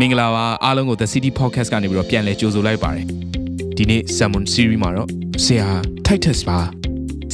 [0.00, 3.06] မင်္ဂလာပါအားလုံးကို The City Podcast ကနေပြီးတော့ပြန်လည်ကြိုဆိုလိုက်ပါတယ်
[3.76, 5.08] ဒီနေ့ Salmon Series မှာတော့
[5.44, 5.68] ဆရာ
[6.06, 6.58] Titus ပါ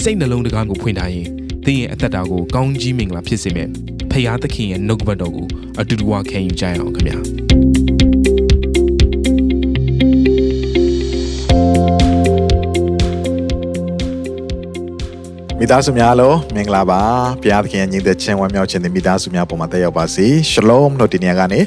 [0.02, 1.26] စိတ်နှလုံးတကားကိုဖွင့်ထားရင်
[1.66, 3.68] သင်ရဲ့အသက်တာကိုကောင်းကြီးမင်္ဂလာဖြစ်စေမယ်
[4.10, 5.46] ဖခင်သခင်ရဲ့နှုတ်ကပတ်တော်ကို
[5.80, 7.71] အတူတူဝခံယူကြရအောင်ခင်ဗျာ
[15.64, 17.02] မိသားစုများလို့မင်္ဂလာပါ
[17.42, 21.60] ဘုရားသခင်ညီတဲ့ချင်းဝမ်းမြောက်ခြင်းတဲ့မိသားစုများပုံမှာတက်ရောက်ပါစေရှလုံးလို့ဒီနေ့ကနေ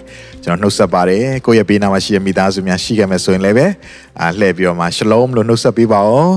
[0.43, 3.67] ကျွန်တော်နှုတ်ဆက်ပါတယ်ကိုယ့်ရဲ့ဘေးနားမှာရှိတဲ့မိသားစုများရှိခဲ့မယ်ဆိုရင်လည်းပဲ
[4.21, 6.31] အာလှည့်ပြီးတော့မှရှလုံးလို့နှုတ်ဆက်ပေးပါဦး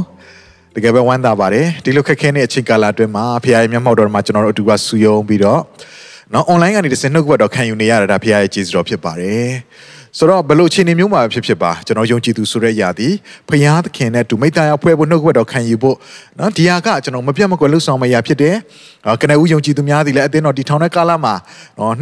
[0.74, 5.60] တကယ်ပဲဝမ်းသာပါတယ်ဒီလိုခက်ခဲတဲ့အချိန်ကာလအတွင်းမှာဖခင်ရဲ့မျက်မှောက်တော်မှာကျွန်တော်တို့အတူကဆူယုံပြီးတော့
[6.32, 9.48] နော် online ကနေတစ်စင်နှုတ်ကပတ်တော်ခံယူနေရတာဒါဖခင်ရဲ့ကျေးဇူးတော်ဖြစ်ပါတယ်
[10.20, 13.14] ဆိုတော့ဘလို့အခြေအနေမျိုးမှာဖြစ်ဖြစ်ပါကျွန်တော်ယုံကြည်သူဆိုတဲ့ຢာသည်
[13.48, 15.96] ဖျားသခင်နဲ့တူမိတ္တရာဖွဲ့ဖို့နှုတ်ကပတ်တော်ခံယူဖို့
[16.38, 18.54] နော်ဒီဟာကကျွန်တော်မပြတ်မကွယ်လှုပ်ဆောင်မရဖြစ်တယ်။
[19.22, 21.34] ကနဦးယုံကြည်သူများသည်လည်းအသင်းတော်တည်ထောင်တဲ့ကာလမှာ
[21.78, 21.92] နော်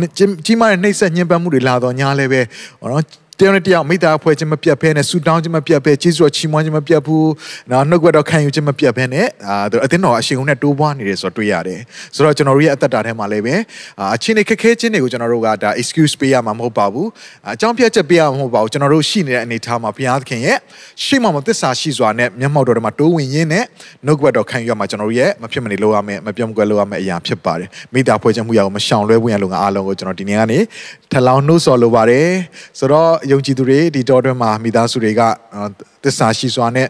[0.46, 2.40] ကြီးမားတဲ့နှိမ့်ဆက်ညှဉ်းပန်းမှုတွေလာတော့ညာလည်းပဲ
[2.92, 3.04] နော်
[3.40, 7.30] တယောက်နဲ့တယောက်မိသားဖွဲ့ခြင်းမပြတ်ဘဲနဲ့ဆူတောင်းခြင်းမပြတ်ဘဲကျေးဇူးတော်ချီးမွမ်းခြင်းမပြတ်ဘူး
[7.70, 11.80] နော်နှုတ်ကပတ်တော်ခံယူခြင်းမပြတ်ဘဲနဲ့အာအသင်းတော်အရှင်ုံနဲ့တိုးပွားနေတယ်ဆိုတော့တွေ့ရတယ်
[12.14, 13.54] ဆိုတော့ကျွန်တော်တို့ရဲ့အသက်တာထဲမှာလည်းပဲ
[14.14, 17.08] အချင်းတွေခက်ခဲခြင်းတွေကိုကျွန်တော်တို့ကဒါ excuse ပေးရမှာမဟုတ်ပါဘူး
[17.52, 20.58] အကြောင်းပြချက်ပေးရမှာမဟုတ်ပါဘူးကျွန်တော်တို့ရှိနေတဲ့အနေအထားမှာဘုရားသခင်ရဲ့
[21.04, 23.64] ရှေ့မှာမသစ္စာရှိစွာနဲ့မျက်မှောက်တော်ထဲမှာတိုးဝင်ရင်းနဲ့
[24.06, 30.58] နှုတ်ကပတ်တော်ခံယူရမှာကျွန်တော်တို့ရဲ့မဖြစ်မနေလုပ်ရမယ်မပြောင်းကွယ်လုပ်ရမယ်အရာဖြစ်ပါတယ်မိသားဖွဲ့ခြင်းမှုရအောင်မရှောင်လွဲဝင်ရလို့ငါအားလုံးကိုကျွန်တော်ဒီနေ့ကနေ
[31.12, 32.28] ထလောင်နှုတ်ဆော်လိုပါတယ်
[32.78, 35.22] ဆိုတော့ယုံကြည်သူတွေဒီတော်တွင်မှာမိသားစုတွေက
[36.02, 36.88] သစ္စာရှိစွာနဲ့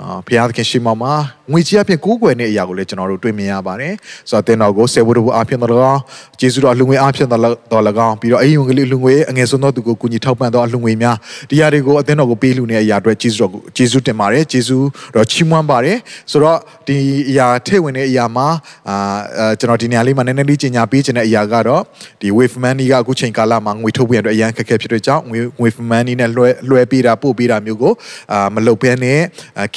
[0.00, 1.12] အာဘုရားသခင်ရှိမောင်မှာ
[1.52, 3.94] ငွေကြီးအဖြစ်ကိုးကွယ်တဲ့အရာကိုလည်းကျွန်တော်တို့တွေ့မြင်ရပါတယ်
[4.30, 6.00] ဆိုတော့တင်တော်ကိုဆေဝတ္တဘူအဖြစ်တော်၎င်း
[6.40, 11.16] ဂျေဇုတော်အလှငွေအဖြစ်တော်၎င်းပြီးတော့အယုံကလေးအလှငွေအငယ်ဆုံးသောသူကိုကူညီထောက်ပံ့သောအလှငွေများ
[11.50, 14.78] ဒီအရာတွေကိုအသင်းတော်ကိုပေးလူနေတဲ့အရာအတွက်ဂျေဇုတော်ကိုဂျေဇုတင်ပါတယ်ဂျေဇု
[15.14, 15.98] တော်ချီးမွမ်းပါတယ်
[16.30, 16.96] ဆိုတော့ဒီ
[17.30, 18.48] အရာထည့်ဝင်တဲ့အရာမှာ
[18.88, 21.82] အာကျွန်တော်ဒီနေရာလေးမှာနည်းနည်းလေးကြီးညာပေးခြင်းတဲ့အရာကတော့
[22.20, 27.92] ဒီ wave money ကအခုချိန်ကာလမှာငွေထုတ်ပြန်အတွက်အရန်ခက်ခဲဖြစ်တဲ့ကြောင့်ငွေ wave money နဲ့လွှဲလွှဲပေးတာပို့ပေးတာမျိုးကို
[28.32, 29.20] အာမလုပ်ဘဲနဲ့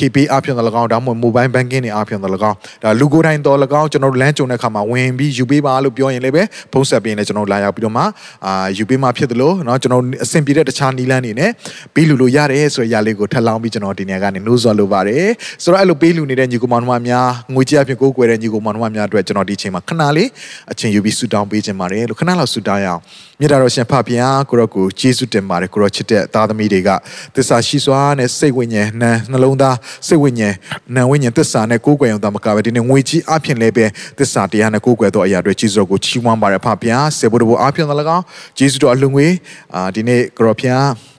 [0.04, 6.42] KP အဖြစ်တော်၎င်းဒါမှမဟုတ် mobile banking တွေအဖြစ်တော်၎င်းဒါလူကိုယ်တိုင်တော်၎င်းကျွန်တော်တို့လမ်းကြုံတဲ့အခါမှာဝင်ပြီးယူပေးပါလို့ပြောရင်လည်းပဲ
[6.72, 8.02] ဖုန်းဆက်ပေးရင်လည်းကျွန်တော်လာရောက်ပြီးတော့မှ
[8.46, 11.50] အာယူပေးမှဖြစ်တယ်လို့เนาะကျွန်တော်အဆင်ပြေတဲ့တခြားနီးလန်းတွေနဲ့
[11.94, 15.26] ပေးလူလို့ရတယ်ဆိုရရလေးကိုထပ်လောင်းပြီးကျွန်တော်ဒီနေရာကနေနှိုးဆော်လိုပါတယ်
[15.62, 20.28] ဆိုတော့အဲ့လိုပေးလူနေတဲ့ညီကောင်မောင်နှမများငွေကြေးအဖြစ်ကိုးကွယ်တဲ့ညီကောင်မောင်နှမများအတွက်ကျွန်တော်ဒီချိန်မှာခဏလေး
[20.72, 23.00] အချိန်ယူပြီးဆူတောင်းပေးခြင်းပါတယ်လို့ခဏလောက်ဆူတောင်းရအောင်
[23.40, 26.90] မြတ်တော်ရှင်ဖဖျားကိုရောကိုယေရှုတင်ပါတယ်ကိုရောချစ်တဲ့သားသမီးတွေက
[27.34, 29.76] သစ္စာရှိစွာနဲ့စိတ်ဝိညာဉ်နှံနှလုံးသား
[30.07, 30.55] စိတ်ဝိညာဉ်
[30.95, 33.85] နာဝိညာဉ်သစ္စာနဲ့ကိုးကွယ်အောင်သာမကပဲဒီနေ့ငွေကြီးအဖြစ်လည်းပဲ
[34.17, 38.23] သစ္စာတရားနဲ့ကိုးကွယ်သောအရာတွေကြီးစွာကိုချီးမွမ်းပါတယ်ဖဖျားဆေဘုဒ္ဓဘောအဖြစ်လည်းကောင်း
[38.59, 39.27] ယေရှုတော်အလှငွေ
[39.75, 41.14] အာဒီနေ့ကိုရောဖျား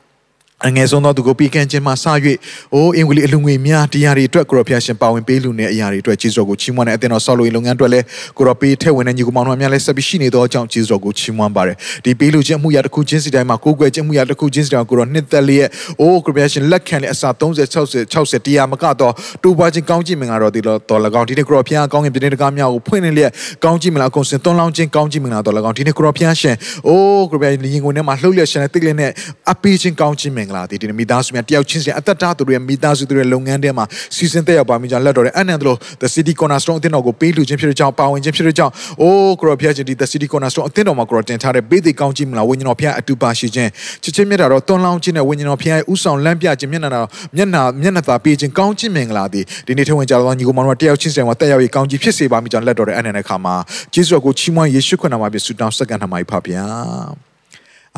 [0.65, 2.05] အငယ်ဆုံးသောသူကိုပြီးကမ်းခြင်းမှာစ၍
[2.75, 8.05] အိုးအင်္ဂလိအလူငွေများတရားတွေအတွက်ကိုရောဖျားရှင်ပါဝင်ပေးလူနေအရာတွေအတွက်ကျေးဇူးကိုချီးမွမ်းတဲ့အသင်းတော်ဆောက်လုပ်ရေးလုပ်ငန်းအတွက်လည်း
[8.37, 15.69] ကိုရောပေးထည့်ဝင်တဲ့ညီကောင်မောင်နှမများလည်းဆက်ပြီးရှိနေသောအကြောင်းကျေးဇူးကိုချီးမွမ်းပါတယ်ဒီပေးလူခြင်းမှုရတစ်ခုချင်းစီတိုင်းမှာကိုးကွယ်ခြင်းမှုရတစ်ခုချင်းစီတိုင်းကိုရောနှစ်သက်လျက်
[16.01, 19.13] အိုးကိုရောဖျားရှင်လက်ခံတဲ့အစာ30 60 60တရားမကတော့
[19.43, 20.79] တူပွားခြင်းကောင်းခြင်းမင်္ဂလာတော်ဒီတော်၎
[21.21, 23.31] င်းဒီနေ့ကိုရောဖျားကောင်းကင်ပြည့်တဲ့တကားများကိုဖွင့်နေလျက်
[23.65, 26.55] ကောင်းခြင်းမင်္ဂလာအကုန်စင်သွန်းလောင်းခြင်းကောင်းခြင်းမင်္ဂလာတော်၎င်းဒီနေ့ကိုရောဖျားရှင်
[26.89, 29.11] အိုးကိုရောဖျားရင်ကိုယ်ထဲမှာလှုပ်လျက်ရှင်တဲ့တိတ်လေးနဲ့
[29.53, 33.85] အပေးခြင်းကောင်းခြင်းမင်္ဂလာဒီဒီနေ့မိသားစုများတယောက်ချင်းစီအသက်တာသူတို့ရဲ့မိသားစုသူတို့ရဲ့လုပ်ငန်းထဲမှာ
[34.17, 43.71] စီစဉ်သက်ရောက်ပါမိကြောင်းလက်တော်တဲ့အနန္တလို့ The City Cornerstone အသင်းတော်ကိုပေးလူခြင်းဖြစ်တဲ့ကြောင့်ပါဝင်ခြင်းဖြစ်တဲ့ကြောင့်အိုးကရောဖျက်ခြင်းဒီ The City Cornerstone အသင်းတော်မှာကရောတင်ထားတဲ့ပေးသိကောင်းခြင်းမလားဝိညာဉ်တော်ဖျက်အတူပါရှိခြင်း
[44.03, 53.55] ချစ်ချင်းမြတ်တာတော့တွန်းလောင်းခြင်းနဲ့ဝိညာဉ်တော်ဖျက်ဥဆောင်လမ်းပြခြင်းမျက်နှာတော်မျက်နှာမျက်နှာသာပေးခြင်းကောင်းခြင်းမင်္ဂလာသည်ဒီနေ့ထဝင်ကြတော့ညီကိုမောင်တို့တယောက်ချင်းစီမှာတက်ရောက်ရေးကောင်းခြင်းဖြစ်စေပါမိကြောင်းလက်တော်တဲ့အနန္တခါမှာ
[53.95, 57.26] ယေရှုကိုချီးမွမ်းယေရှုခရစ်နာမှာပြဆုတောင်းစက္ကန့်ထမှာဖပါဗျာ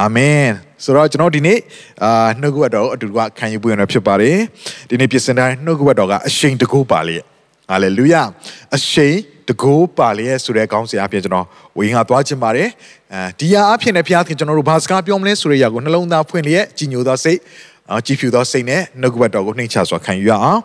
[0.00, 0.42] အာမင်
[0.84, 1.58] ဆိုတော့ကျွန်တော်ဒီနေ့
[2.04, 4.36] အာနှုတ်ကပတ်တော်အတူတူခံယူပွင့်ရဖြစ်ပါတယ်
[4.88, 7.16] ဒီနေ့ပြင်ဆင်တိုင်းနှုတ်ကပတ်တော်ကအရှိန်တကူပါလေ
[7.70, 8.14] ဟာလေလုယ
[8.76, 9.16] အရှိန်
[9.48, 11.46] တကူပါလေဆိုတဲ့ကောင်းစရာအပြင်ကျွန်တော်
[11.78, 12.68] ဝေငါသွားခြင်းပါတယ်
[13.12, 17.38] အဲဒီဟာအဖြစ်နဲ့ဘုရားသခင်ကျွန်တော်တို့ဘာစကားပြောမလဲဆိုတဲ့ຢာကိုနှလုံးသားဖွင့်လျက်ကြည်ညိုသောစိတ်
[18.06, 20.60] ကြည်ဖြူသောစိတ်နဲ့နှုတ်ကပတ်တော်ကိုနှိမ့်ချစွာခံယူရအောင်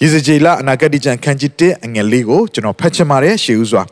[0.00, 3.82] ယေဇကျေလအနာဂတ်ကျမ်းခန်းကြီး1အငယ်လေးကိုကျွန်တော်ဖတ်ချင်ပါတယ်ရှေးဥစွာ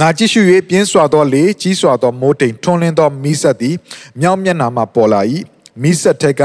[0.00, 3.74] ငါကြည့်ရှု၍ပြင်းစွာသောလေကြီးစွာသောမိုးတိမ်ထွန်းလင်းသောမိဆက်သည်
[4.20, 5.20] မြောက်မျက်နှာမှပေါ်လာ၏
[5.82, 6.42] မိဆက်ထက်က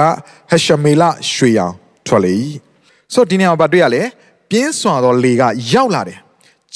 [0.50, 1.74] ဟရှမေလရွှေရောင်
[2.08, 2.34] ထွက်လေ၏
[3.14, 4.02] ဆိုတော့ဒီနေ့မှာတွေ့ရလေ
[4.50, 5.44] ပြင်းစွာသောလေက
[5.74, 6.20] ရောက်လာတယ်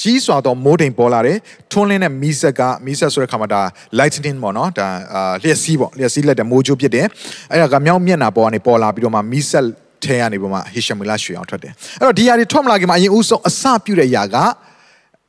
[0.00, 1.38] ကြီးစွာသောမိုးတိမ်ပေါ်လာတယ်
[1.72, 3.62] ထွန်းလင်းတဲ့မီးဆက်ကမီးဆက်ဆိုတဲ့ခါမှာဒါ
[3.98, 7.06] lightning ပေါ့နော်ဒါအာလျှက်စီးပေါ့လျှက်စီးလက်တဲ့မိုးကြိုးဖြစ်တယ်
[7.50, 9.66] အဲ့ဒါကမြောက်မျက်နှာပေါ်ကနေပေါ်လာပြီးတော့မှမီးဆက်
[10.04, 14.36] ထဲကနေပေါ်မှာဟေရှမေလရွှေအောင်ထွက်တယ်အဲ့တော့ဒီຢာတွေထွက်မလာခင်မှာအရင်ဦးဆုံးအစပြုတဲ့ຢာက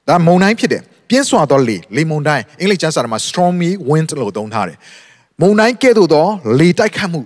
[0.08, 4.78] ဒါမုံတိုင်းဖြစ်တယ် ပြင်းစွာသောလေလေမုန်တိုင်းအင်္ဂလိပ်ကျမ်းစာထဲမှာ stormy wind လို့သုံးထားတယ်
[5.42, 6.26] မုန်တိုင်းကဲ့သို့သော
[6.60, 7.22] လေတိုက်ခတ်မှု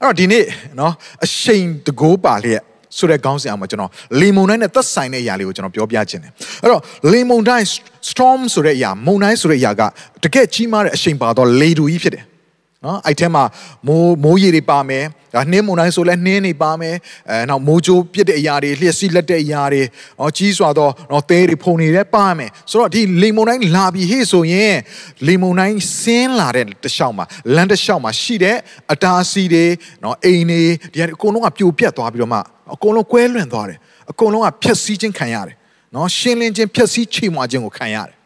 [0.00, 0.44] အဲ့တော့ဒီနေ့
[0.80, 0.92] နော်
[1.24, 2.62] အရှိန်တကိုးပါလျက်
[2.96, 6.32] ဆိုတဲ့ခေါင်းစဉ်အောင်မှာကျွန်တော်လေမုန်တိုင်းနဲ့သက်ဆိုင်တဲ့အရာလေးကိုကျွန်တော်ပြောပြခြင်းတယ်
[6.62, 6.82] အဲ့တော့
[7.12, 7.66] လေမုန်တိုင်း
[8.10, 9.82] storm ဆိုတဲ့အရာမုန်တိုင်းဆိုတဲ့အရာက
[10.24, 12.24] တကယ်ကြီးမားတဲ့အရှိန်ပါသောလေတူကြီးဖြစ်တယ်
[12.86, 13.44] နော်အဲ့ထဲမှာ
[13.86, 15.04] မိုးမိုးရေတွေပါမယ်
[15.34, 16.94] ဒါနှင်းမုန်တိုင်းဆိုလဲနှင်းတွေပါမယ်
[17.30, 19.82] အဲနောက်မိုးကြိုးပြစ်တဲ့အရာတွေလျှက်စီးလက်တဲ့အရာတွေ
[20.18, 24.76] ဟောကြီးစွာသောနော်သဲတွေဖုန်တွေလည်းပါမယ်ဆိုတော့ဒီလေမုန်တိုင်းလာပြီဟေ့ဆိုရင်
[25.26, 27.24] လေမုန်တိုင်းဆင်းလာတဲ့တခြားမှာ
[27.54, 28.56] လမ်းတစ်လျှောက်မှာရှိတဲ့
[28.92, 29.64] အတားအဆီးတွေ
[30.02, 30.62] နော်အိမ်တွေ
[30.92, 32.38] ဒီအကုန်လုံးကပြိုပြက်သွားပြီးတော့မှ
[32.74, 33.78] အကုန်လုံးကွဲလွင့်သွားတယ်
[34.10, 35.56] အကုန်လုံးကဖျက်ဆီးခြင်းခံရတယ်
[35.94, 38.16] နော်ရှင်းလင်းခြင်းဖျက်ဆီးချိန်မွာခြင်းကိုခံရတယ်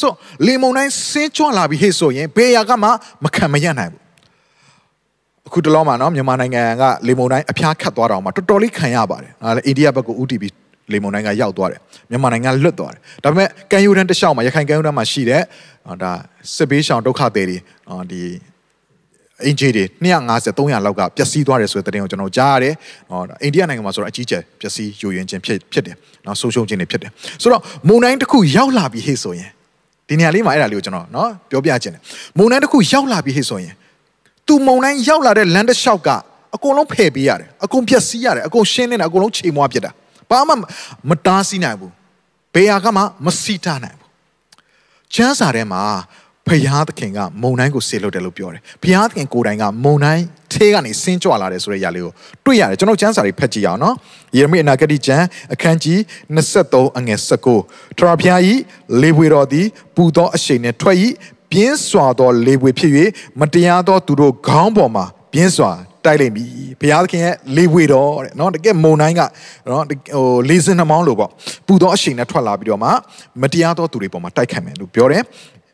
[0.00, 0.10] ဆို
[0.46, 2.88] လေမုန်တိုင်းဆင်းကြွလာပြီဟေ့ဆိုရင်ဘေးရာကမှ
[3.24, 4.03] မခံမရနိုင်ဘူး
[5.46, 10.54] အခုတလောမှာနော်မြန်မာနိုင်ငံကလေမုန်တိုင်းအဖျားခတ်သွားတော့မှတော်တော်လေးခံရပါတယ်။အဲအိန္ဒိယဘက်ကိုဥတီပြီး
[10.92, 11.80] လေမုန်တိုင်းကရောက်သွားတယ်။
[12.10, 15.42] မြန်မာနိုင်ငံလွတ်သွားတယ်။ဒါပေမဲ့ကန်ယူရန်တစ်လျှောက်မှာရခိုင်ကန်ယူရန်မှာရှိတဲ့
[16.02, 16.12] ဒါ
[16.56, 17.58] စစ်ဘေးရှောင်ဒုက္ခသည်တွေ
[18.10, 18.22] ဒီ
[19.44, 22.74] အင်ဂျီတွေ250 300လောက်ကပျက်စီးသွားတယ်ဆိုတဲ့သတင်းကိုကျွန်တော်ကြားရတယ်။
[23.10, 25.94] ဟောအိန္ဒိယနိုင်ငံမှာဆိုတော့အကြီးကျယ်ပျက်စီးယိုယွင်းခြင်းဖြစ်ဖြစ်တယ်။
[26.26, 27.10] နော်ဆုံးရှုံးခြင်းတွေဖြစ်တယ်။
[27.42, 29.50] ဆိုတော့မုန်တိုင်းတစ်ခုရောက်လာပြီဟေ့ဆိုရင်
[30.08, 32.02] ဒီနေရာလေးမှာအဲ့ဒါလေးကိုကျွန်တော်နော်ပြောပြခြင်းတယ်။
[32.38, 33.74] မုန်တိုင်းတစ်ခုရောက်လာပြီဟေ့ဆိုရင်
[34.46, 36.08] သူမုံတိုင်းရောက်လာတဲ့လမ်းတစ်လျှောက်က
[36.54, 39.90] အကုန်လုံးဖယ်ပေးရတယ်အကုန်ဖြက်စီးရတယ်အကုန်ရှင်းနေတာအကုန်လုံးချိန်မွားပြစ်တာ
[40.30, 40.54] ဘာမှ
[41.08, 41.92] မတားဆီးနိုင်ဘူး
[42.54, 44.10] ဘေးကမှမစီတားနိုင်ဘူး
[45.14, 45.82] ချမ်းစာထဲမှာ
[46.48, 52.12] ဖယားသခင်ကမုံတိုင်းကိုဆေလွတ်တယ်လို့ပြောတယ်ဖယားသခင်ကိုယ်တိုင်ကမုံတိုင်းထဲကနေဆင်းကြွလာတယ်ဆိုတဲ့ຢာလေးကို
[52.44, 53.94] တွေ့ရတယ်ကျွန်တော်ကျမ်းစာတွေဖတ်ကြည့်အောင်နော်
[54.36, 55.98] ယေရမိအနာဂတိကျမ်းအခန်းကြီး
[56.36, 57.18] 23အငယ်
[57.58, 58.54] 19ထရဖျားဤ
[59.02, 60.96] လေဝေတော်သည်ပူသောအရှိန်နှင့်ထွက်၏
[61.54, 62.92] ပြင်းစွာသောလေပွေဖြစ်၍
[63.40, 65.70] မတရားသောသူတို့ခေါင်းပေါ်မှာပြင်းစွာ
[66.04, 69.22] တိုက်လိမ့်မည်ဘုရားသခင်ရဲ့လေဝေတော်တဲ့နော်တကယ်မုံတိုင်းက
[69.70, 69.84] နော်
[70.14, 71.30] ဟိုလေးစင်းနှမောင်းလို့ပေါ့
[71.66, 72.90] ပူသောအရှိန်နဲ့ထွက်လာပြီးတော့မှ
[73.42, 75.22] မတရားသောသူတွေပေါ်မှာတိုက်ခိုက်မယ်လို့ပြောတယ်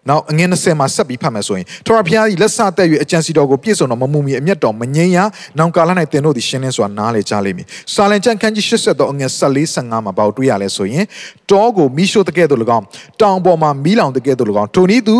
[0.09, 5.19] နောက်အငင်း20မှာဆက်ပြီးဖတ်မယ်ဆိုရင်ထောရဖျားကြီးလက်ဆသက်၍အကြံစီတော်ကိုပြည့်စုံတော်မမှုမီအမျက်တော်မငြိမ်းရ
[5.59, 11.05] နောင်ကာလ၌တင်တို့သည်ရှင်းလင်းစွာနားလေကြလိမ့်မည်စာလံကျမ်းခန်းကြီး80တော်အငယ်14 15မှာပေါ့တွေ့ရလဲဆိုရင်
[11.51, 12.85] တောကိုမိရှို့တကဲ့သို့၎င်း
[13.21, 15.17] တောင်ပေါ်မှာမီးလောင်တကဲ့သို့၎င်းထိုနည်းသူ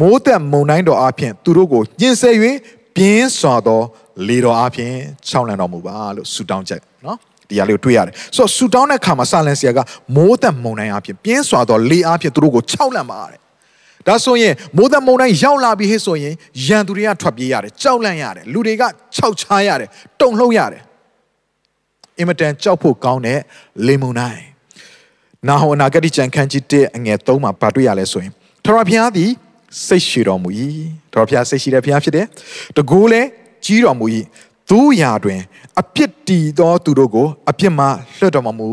[0.00, 2.30] မိုးသက်မုန်တိုင်းတော်အဖျင်သူတို့ကိုညှင်းဆဲ၍
[2.96, 3.80] ပြင်းစွာသော
[4.28, 4.94] လေတော်အဖျင်
[5.28, 7.16] ချောင်းလန့်တော်မူပါလို့ဆုတောင်းချက်နော်
[7.48, 9.78] ဒီဟာလေးကိုတွေ့ရတယ်ဆိုတော့ဆူတောင်းတဲ့ခါမှာဆာလန်ဆီယာက
[10.16, 13.40] မိုးသက်မုန်တိုင်းအဖြစ်ပြင်းစွာသောလေအဖြစ်သူတို့ကိုခြောက်လန့်ပါတဲ့
[14.06, 16.34] ဒါဆိုရင်မိုးသက်မုန်တိုင်းရောက်လာပြီဟဲ့ဆိုရင်
[16.66, 18.82] ရန်သူတွေကထွက်ပြေးရတယ်ကြောက်လန့်ရတယ်လူတွေက
[19.14, 19.88] ခြောက်ချားရတယ်
[20.20, 20.82] တုန်လှုပ်ရတယ်
[22.18, 23.40] အင်မတန်ကြောက်ဖို့ကောင်းတဲ့
[23.86, 24.42] လေမုန်တိုင်း
[25.48, 28.32] နာဟောနာဂတိကျန်ခန်းကြီး1အငယ်3မှာဗာတွေ့ရလဲဆိုရင်
[28.64, 29.30] ထရဖျားသည်
[29.86, 30.48] စိတ်ရှိတော်မူ၏
[31.12, 32.26] ထရဖျားစိတ်ရှိတဲ့ဖျားဖြစ်တယ်
[32.76, 33.28] တကိုးလည်း
[33.64, 34.06] ကြီးတော်မူ၏
[34.72, 35.40] သူရာတွင်
[35.80, 37.86] အပြစ်တီသောသူတို့ကိုအပြစ်မှ
[38.18, 38.68] လွတ်တော်မမူ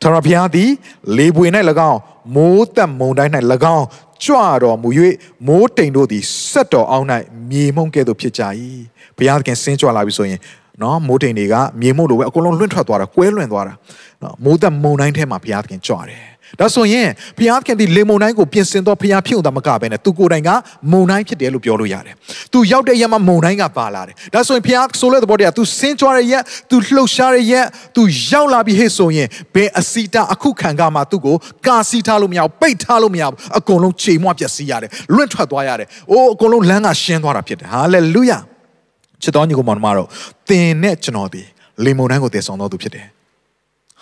[0.00, 0.70] ထာဝရဘုရားသည်
[1.16, 1.46] လေပွေ၌၎
[1.90, 2.00] င်း
[2.34, 3.32] မိုးသက်မုန်တိုင်း၌၎
[3.76, 3.86] င်း
[4.24, 4.88] ကြွတော်မူ၍
[5.46, 7.06] မိုးတိမ်တို့သည်ဆက်တော်အောင်၌
[7.50, 8.42] မြေမှုန့်ကဲ့သို့ဖြစ်ကြ၏
[9.16, 10.40] ဘုရားသခင်ဆင်းကြွလာပြီဆိုရင်
[10.82, 13.74] နော်မိုးတိမ်တွေကမြေမှုန့်လိုပဲအကုန်လုံးလွင့်ထွက်သွားတာကွဲလွင့်သွားတာ
[14.22, 17.07] နော်မိုးသက်မုန်တိုင်းထဲမှာဘုရားသခင်ကြွတယ် ဒါဆိုရင်
[17.37, 20.49] ဘုရားခင်ဒီလေမုန်တိုင်းကိုပြင်ဆင်သောဘုရားဖြစ်ုံသာမကဘဲနဲ့သူကိုယ်တိုင်က
[20.91, 22.15] မုန်တိုင်းဖြစ်တယ်လို့ပြောလို့ရတယ်။
[22.53, 27.65] तू ရောက်တဲ့ရက်မှာမုန်တိုင်းကပါလာတယ်။ဒါဆိုရင်ဘုရားဆိုတဲ့သဘောတည်းက तू ဆင်းကြွတဲ့ရက် तू လှုပ်ရှားတဲ့ရက်
[27.95, 28.01] तू
[28.31, 31.35] ရောက်လာပြီဟဲ့ဆိုရင်ဘယ်အစီတာအခုခံကမှသူ့ကို
[31.67, 38.37] ကာစီထားလို့မရဘူးပိတ်ထားလို့မရဘူးအကုန်လုံးချိန်မွပျက်စီးရတယ်လွင့်ထွက်သွားရတယ်။အိုးအကုန်လုံးလမ်းကရှင်းသွားတာဖြစ်တယ်။ဟာလေလုယာ။
[39.21, 40.07] ချစ်တော်ညီကောင်မတော်
[40.49, 41.43] သင်နဲ့ကျွန်တော်ဒီ
[41.85, 43.07] လေမုန်တိုင်းကိုတည်ဆောင်တော်သူဖြစ်တယ်။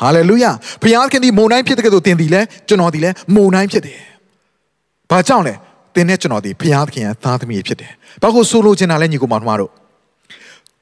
[0.01, 0.51] ဟာလေလုယာ
[0.83, 4.01] ဘုရားခင်ဒီမုန်တိုင်းဖြစ်တဲ့ကဲ့သို့သင်ဒီလဲကျွန်တော်ဒီလဲမုန်တိုင်းဖြစ်တယ်။
[5.11, 5.55] ဘာကြောင့်လဲ
[5.95, 7.93] သင်နဲ့ကျွန်တော်ဒီဘုရားခင်ရဲ့သားသမီးဖြစ်တယ်။
[8.23, 9.71] ဘာကိုဆိုလိုချင်တာလဲညီကောင်မတို့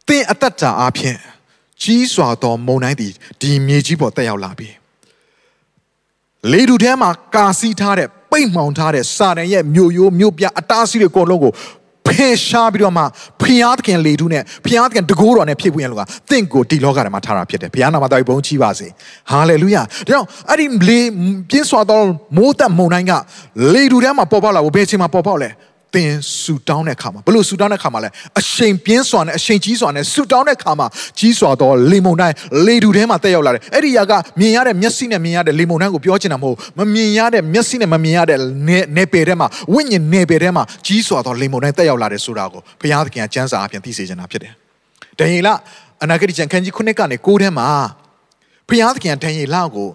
[0.08, 1.16] သင်အသက်တာအဖြစ်
[1.82, 3.08] ကြီးစွာသောမုန်တိုင်းဒီ
[3.40, 4.68] ဒီမြေကြီးပေါ်တက်ရောက်လာပြီ။
[6.52, 11.52] လေတူထဲမှာကာစီးထားတဲ့ပိတ်မှောင်ထားတဲ့စာတန်ရဲ့မြို့ရိုးမြို့ပြအတားအဆီးတွေအကုန်လုံးကို
[12.10, 13.04] ဖယ်ရှားပြီးတော့မှ
[13.42, 18.88] ဖျားသခင်လေထုနဲ့ဖျားသခင်တကိုးတော်နဲ့ဖြစ်ပွင့်ရလို့ကသင်ကိုဒီလောကထဲမှာထားတာဖြစ်တယ်ဘုရားနာမတော်ဘုန်းကြီးပါစေ
[19.30, 20.98] ဟာလေလုယာဒါကြောင့်အဲ့ဒီလေ
[21.50, 22.00] ပြင်းစွာသော
[22.36, 23.12] မိုးသက်မုန်တိုင်းက
[23.72, 25.50] လေထုထဲမှာပေါ်ပေါက်လာဖို့ဘယ်အချိန်မှာပေါ်ပေါက်လဲ
[25.94, 28.08] သင်ဆူတောင်းတဲ့အခါမှာဘလို့ဆူတောင်းတဲ့အခါမှာလဲ
[28.40, 30.86] အရှိန်ပြင်းစွာနဲ့အရှိန်ကြီးစွာနဲ့ဆူတောင်းတဲ့အခါမှာ
[31.18, 32.34] ကြီးစွာသောလေမုန်တိုင်း
[32.66, 44.52] လေတူထဲမှာတက်ရောက်လာတယ်အဲ့ဒီຢာကမြင်ရတဲ့မျက်စိနဲ့မြင်ရတဲ့လေမုန်တိုင်းကိုပြောချင်တာမဟုတ်မမြင်ရတဲ့မျက်စိနဲ့မမြင်ရတဲ့နေနေပယ်ထဲမှာဝိညာဉ်နေပယ်ထဲမှာကြီးစွာသောလေမုန်တိုင်းတက်ရောက်လာတယ်ဆိုတာကိုဘုရားသခင်ကစံစာအပြင်သိစေချင်တာဖြစ်တယ်
[45.18, 45.48] ဒံယေလ
[46.02, 47.68] အနာဂတိကျမ်းခန်းကြီး9ကနေ9ထဲမှာ
[48.68, 49.88] ဘုရားသခင်ဒံယေလကို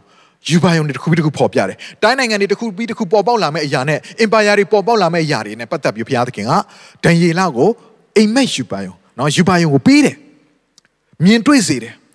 [0.50, 6.54] ယူပါယုံတွေတစ်ခုပြီးတစ်ခုပေါ်ပြတယ်။တိုင်းနိုင်ငံတွေတစ်ခုပြီးတစ်ခုပေါ်ပေါက်လာမယ့်အရာနဲ့အင်ပါယာတွေပေါ်ပေါက်လာမယ့်အရာတွေနဲ့ပတ်သက်ပြီးဘုရားသခင်က
[7.04, 7.70] ဒံယေလကို
[8.18, 10.16] အိမ်မက်ယူပါယုံနော်ယူပါယုံကိုပေးတယ်။
[11.25, 11.94] မြင်တွေ့စေတယ်။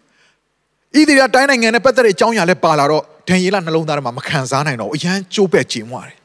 [0.97, 6.17] ဣသရေလတိုင်းနိုင်ငံနဲ့ပတ်သက်တဲ့အကြောင်းအရာလည်းပါလာတော့ဒံယေလနှလုံးသားထဲမှာမခံစားနိုင်တော့ဘူးအရန်ကြိုးပဲ့ကျင်သွားတယ်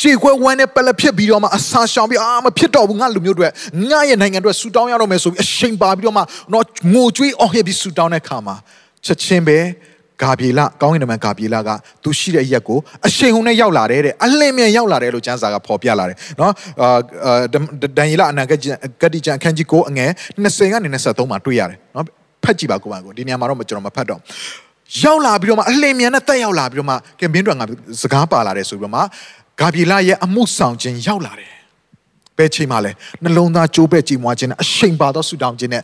[0.00, 3.46] ခြေခွဲဝမ်းနဲ့ပလက်ဖြစ်ပြီးတော့မှအစာရှောင်ပြီးအာမဖြစ်တော့ဘူးငါလူမျိုးတွေ
[3.90, 8.56] ငါရဲ့နိုင်ငံတွေဆူတောင်းရတော့မယ်ဆိုပြီးအချိန်ပါပြီးတော့မှတော့ငိုကြွေးအော်ဟစ်ပြီးဆူတောင်းတဲ့ခါမှာ
[9.04, 9.58] ချက်ချင်းပဲ
[10.22, 11.70] ဂါပြေလကောင်းကင်တမန်ဂါပြေလက
[12.02, 17.40] သူရှိတဲ့ရက်ကိုအရှိန်ဟုန်နဲ့ရောက်လာတယ်တဲ့အလင်းမြန်ရောက်လာတယ်လို့ကျမ်းစာကဖော်ပြလာတယ်နော်အာ
[17.96, 18.58] ဒန်ယေလအနာဂတ်
[19.02, 20.10] ဂတိကျမ်းအခန်းကြီး9အငယ်
[20.44, 22.06] 20ကနေ23မှာတွေ့ရတယ်နော်
[22.44, 24.20] ဖတ်ကြည့်ပါကိုပါကိုဒီနေရာမှာတော့ကျွန်တော်မဖတ်တော့
[25.02, 27.64] ရောက်လာပြီးတော့မှအလင်းမြန်နဲ့တက်ရောက်လာပြီးတော့မှကင်ဘင်းတော်ငါ
[28.02, 29.00] စကားပါလာတယ်ဆိုပြီးတော့မှ
[29.60, 31.50] ဂါပြေလရဲ့အမှုဆောင်ခြင်းရောက်လာတယ်
[32.38, 35.82] ဘယ်ချိန်မှလဲနှလုံးသားကြိုးပဲ့ကြည်မွားခြင်းနဲ့အရှိန်ပါသောဆူတောင်းခြင်းနဲ့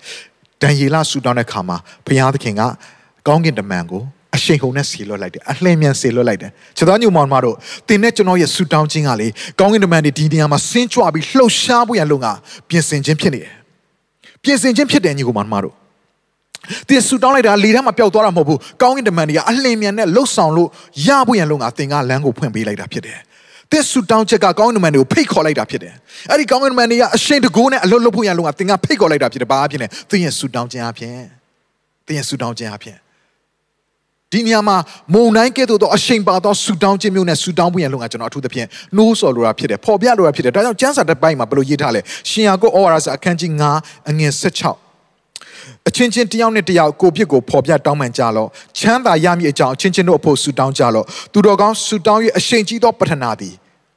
[0.62, 1.76] ဒန်ယေလဆူတောင်းတဲ့ခါမှာ
[2.06, 2.62] ဘုရားသခင်က
[3.26, 4.02] ကောင်းကင်တမန်ကို
[4.36, 7.56] အရှိန်ဟုန်နဲ့ဆေလွတ်လိုက်တယ်အလှည့်မြန်ဆေလွတ်လိုက်တယ်ခြေသားညုံမောင်မတို့
[7.88, 9.28] တင်းနဲ့ကျွန်တော်ရဲ့ဆူတောင်းခြင်းကလေ
[9.60, 12.26] ကောင်းကင်တမန်တွေဒီနေရာမှာဆင်းကြွပြီးလှုပ်ရှားဖို့ရလုံက
[12.68, 13.52] ပြင်ဆင်ခြင်းဖြစ်နေတယ်
[14.42, 15.74] ပြင်ဆင်ခြင်းဖြစ်တယ်ညီကောင်မောင်မတို့
[16.88, 20.68] တင်ဆူတောင်းလိုက်တာလေထဲမှာပျောက်သွားတာမဟုတ်ဘူးကောင်းကင်တမန်တွေကအလှည့်မြန်နဲ့လှုပ်ဆောင်လို့
[21.06, 23.18] ရဖို့ရလုံကသင်ကလမ်းကိုဖွင့်ပေးလိုက်တာဖြစ်တယ်
[23.72, 25.94] တဲ့ဆူတောင်းချက်ကကောင်းကင်တမန်တွေကိုဖိတ်ခေါ်လိုက်တာဖြစ်တယ်။
[26.30, 31.14] အဲ့ဒီကောင်းကင်တမန်တွေကအရှင်တကိုးနဲ့အလွတ်လွတ်ဖို့ရလုံကသင်ကဖိတ်ခေါ်လိုက်တာဖြစ်တယ်။ဘာအဖြစ်လဲ။သင်ရဲ့ဆူတောင်းခြင်းအဖြစ်
[32.06, 32.96] သင်ရဲ့ဆူတောင်းခြင်းအဖြစ်
[34.32, 34.76] ဒီနေရာမှာ
[35.14, 38.66] မုံတိုင်းကဲ့သို့သောအရှိန်ပါသောဆူတောင်းခြင်းမျိုးနဲ့ဆူတောင်းဖို့ရန်လုံကကျွန်တော်အထူးသဖြင့်
[38.96, 44.32] နှိုးဆော်လိုတာဖြစ်တယ်ပေါ်ပြလိုတာဖြစ်တယ်ဒါကြောင့်ကျမ်းစာတစ်ပိုင်းမှာဘယ်လိုရေးထားလဲရှင်ယာကုဩဝါဒစာအခန်းကြီး9အငယ်
[45.02, 53.54] 16အချင်းချင်းတယောက်နဲ့တယောက်ကိုပြစ်ကိုဖော်ပြတောင်းပန်ကြလော့ချမ်းသာရမည်အကြောင်းအချင်းချင်းတို့အဖို့ဆူတောင်းကြလော့သူတော်ကောင်းဆူတောင်း၍အရှိန်ကြီးသောပထနာသည်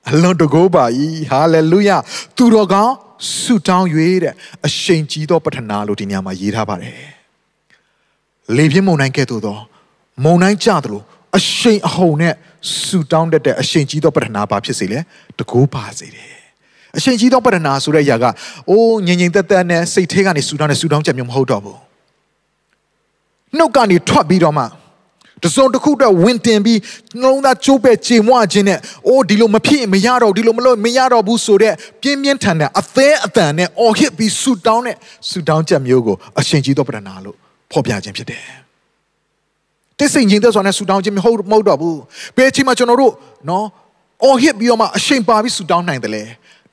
[0.10, 0.86] အလွန်တကိုးပါ၏
[1.30, 1.90] ဟာလေလုယ
[2.38, 2.94] သူတော်ကောင်း
[3.40, 3.88] ဆူတောင်း၍
[4.24, 4.34] တဲ့
[4.68, 6.94] အရှိန်ကြီးသောပထနာလို့ဒီနေရာမှာရေးထားပါတယ်
[8.58, 9.58] လေပြင်းမုန်တိုင်းကဲ့သို့သော
[10.24, 11.02] မုံတိုင်းကြသလို
[11.38, 12.34] အရှိန်အဟုန်နဲ့
[12.84, 15.00] ဆူတောင်းတတ်တဲ့အရှိန်ကြီးသောပတ္ထနာပါဖြစ်စေလေ
[15.38, 16.32] တကူပါစေတယ်
[16.98, 18.26] အရှိန်ကြီးသောပတ္ထနာဆိုတဲ့အရာက
[18.70, 21.80] အိုးငြိမ်ငြိမ်သက်သက်နဲ့စိတ်ထဲကနေဆူတောင်းတဲ့ဆူတောင်းချက်မျိုးမဟုတ်တော့ဘူး
[23.58, 24.64] နှုတ်ကနေထွက်ပြီးတော့မှ
[25.44, 26.80] တစုံတစ်ခုတော့ဝင်တင်ပြီး
[27.22, 34.96] နှလုံးသားကျိုးပဲကြေမွခြင်းနဲ့အိုးဒီလိုမဖြစ်မရတော့ဒီလိုမလို့မရတော့ဘူးဆိုတဲ့ပြင်းပြင်းထန်တဲ့အသေးအတန်နဲ့အော်ဟစ်ပြီးဆူတောင်းတဲ့
[35.30, 37.36] ဆူတောင်းချက်မျိုးကိုအရှင်ကြီးသောပတ္ထနာလို့
[37.72, 38.69] ဖော်ပြခြင်းဖြစ်တယ်
[40.00, 42.00] တိတ်ဆိတ်ငြိမ်သက်စွာနဲ့ဆူတောင်းခြင်းမဟုတ်မဟုတ်တော့ဘူး
[42.36, 43.14] ဘယ်အချိန်မှကျွန်တော်တို့
[43.50, 43.66] နော်
[44.24, 46.24] အော်ဟစ်ပြီးတော့မှအရှိန်ပါပြီးဆူတောင်းနိုင်တယ်လေ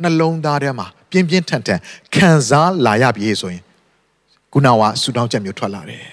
[0.02, 1.80] နှလုံးသားထဲမှာပြင်းပြင်းထန်ထန်
[2.14, 3.62] ခံစားလာရပြီဆိုရင်
[4.52, 6.04] ခုနကဆူတောင်းချက်မျိုးထွက်လာတယ်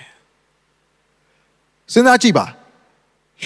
[1.93, 2.45] စဉ်းစားကြည့်ပါ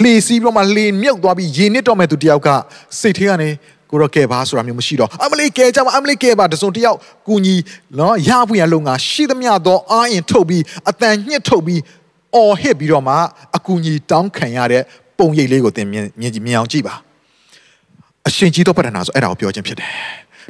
[0.02, 2.50] လှေစီးပြီးတော့မှလှေမြုပ်သွားပြီးရေနစ်တော့မဲ့သူတယောက်က
[3.00, 3.50] စိတ်ထဲကနေ
[3.92, 6.98] ကိုရောကဲပါဆိုတာမျိုးမရှိတော့အမလေးကဲကြပါအမလေးကဲပါတစုံတယောက်
[7.28, 7.56] ကူညီ
[8.00, 11.82] နော်ရဖို့ရလုံငါရှိသမျှသောအာရင်ထုတ်ပြီးအတန်ညှစ်ထုတ်ပြီး
[12.36, 13.16] အော်ဟစ်ပြီးတော့မှ
[13.58, 14.84] အကူညီတောင်းခံရတဲ့
[15.20, 16.96] ပုံရိပ်လေးကိုသင်မြင်မြင်အောင်ကြည့်ပါ
[18.28, 19.92] အရှင်ကြီးသောပတ္ထနာဆိုအဲ့ဒါကိုပြောခြင်းဖြစ်တယ်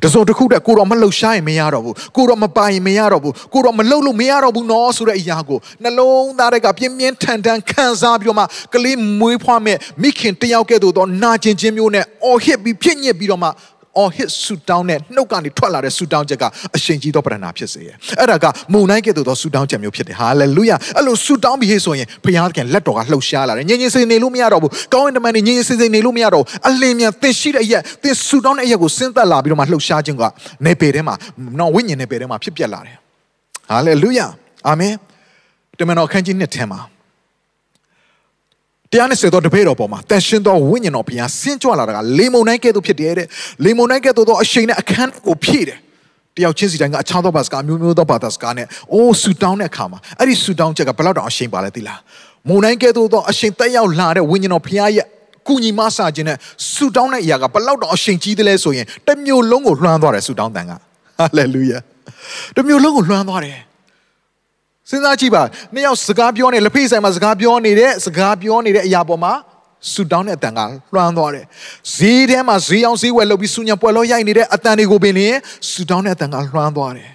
[0.03, 8.43] တစုံတစ်ခုတည်းကိုတော့မလှုပ်ရှားရင်မရတော့ဘူးကိုတော့မပိုင်ရင်မရတော့ဘူးကိုတော့မလှုပ်လို့မရတော့ဘူးနော်ဆိုတဲ့အရာကိုနှလုံးသားတွေကပြင်းပြင်းထန်ထန်ခံစားပြီးတော့မှ
[8.74, 13.50] ကလေးမွေးဖွားမဲ့မိခင်တယောက်ကဲ့သို့သောနာကျင်ခြင်းမျိုးနဲ့အော်ဟစ်ပြီးဖြစ်ညစ်ပြီးတော့မှ
[13.98, 16.44] အော်ဟစ်ဆူတောင်းတဲ့နှုတ်ကနေထွက်လာတဲ့ဆူတောင်းချက်က
[16.75, 30.24] အရှင်ကြီးသောပဒနာဖြစ်စေရဲ့အဲ့ဒါကမုန်တိုင်းကဲ့သို့သောဆူတောင်းချက်မျိုးဖြစ်တယ်ဟာလေလုယအဲ့လိုဆူတောင်းပြီးဆိုရင်ဘုရားသခင်လက်တော်ကလှုပ်ရှားလာတယ်ငြိမ်ငြိမ်စိနေလို့မရတော့ဘူးကောင်းရင်တမန်နေငြိမ်ငြိမ်စိစိနေလို့မရတော့ဘူးအလင်းမြန်သင်ရှိတဲ့အရက်သင်ဆူတောင်းတဲ့အရက်ကိုစဉ်းသက်လာပြီးတော့မှလှုပ်ရှားခြင်းက
[30.66, 31.16] နေပေထဲမှာ
[31.60, 32.98] နော်ဝိညာဉ်နေပေထဲမှာဖြစ်ပျက်လာတယ်
[33.70, 34.20] ဟာလေလုယ
[34.68, 34.94] အာမင်
[35.80, 36.80] တမန်တော်ခန်းကြီးနှစ်ထဲမှာ
[38.91, 43.27] တရားနဲ့ဆက်သောတပည့်တော်ပေါ်မှာတန်ရှင်းသောဝိညာဉ်တော်ဘုရားဆင်းကြွလာတာကလေမုန်တိုင်းကဲ့သို့ဖြစ်တယ်တဲ့
[43.65, 45.77] လေမုန်တိုင်းကဲ့သို့သောအရှိန်နဲ့အခန်းကိုဖြည့်တယ်
[46.38, 52.00] တယောက်ချင်းစီတိုင်းကအခြားသောဘာစကားမျိုးမျိုးသောဘာသာစကားနဲ့အိုးဆူတောင်းတဲ့အခါမှာအဲ့ဒီဆူတောင်းချက်ကဘယ်လောက်တောင်အရှိန်ပါလဲသိလား
[52.48, 55.06] မုန်တိုင်းကဲ့သို့သောအရှိန်တက်ရောက်လာတဲ့ဝိညာဉ်တော်ဘုရားရဲ့
[55.48, 56.38] ကုညီမဆာခြင်းနဲ့
[56.74, 61.77] ဆူတောင်းတဲ့အရာကဘယ်လောက်တောင်အရှိန်ကြီးသလဲဆိုရင်တမျိုးလုံးကိုလွှမ်းသွားတယ်ဆူတောင်းတန်ကဟာလေလုယာ
[62.56, 63.58] တမျိုးလုံးကိုလွှမ်းသွားတယ်
[64.89, 69.34] စဉ်းစားကြည့်ပါနှစ်ယောက်စကားပြောနေလက်ဖေးဆိုင်မှာစကားပြောနေတဲ့စကားပြောနေတဲ့အရာပေါ်မှာ
[69.91, 70.60] ဆူတောင်းတဲ့အတန်က
[70.94, 71.46] လွှမ်းသွားတယ်
[71.96, 75.36] ဈေးထဲမှာဈေးအောင်ဈေးဝယ်လုပ်ပြီးဆူညံပွဲလို့ရိုက်နေတဲ့အတန်တွေကိုပင်လင်
[75.70, 77.10] ဆူတောင်းတဲ့အတန်ကလွှမ်းသွားတယ်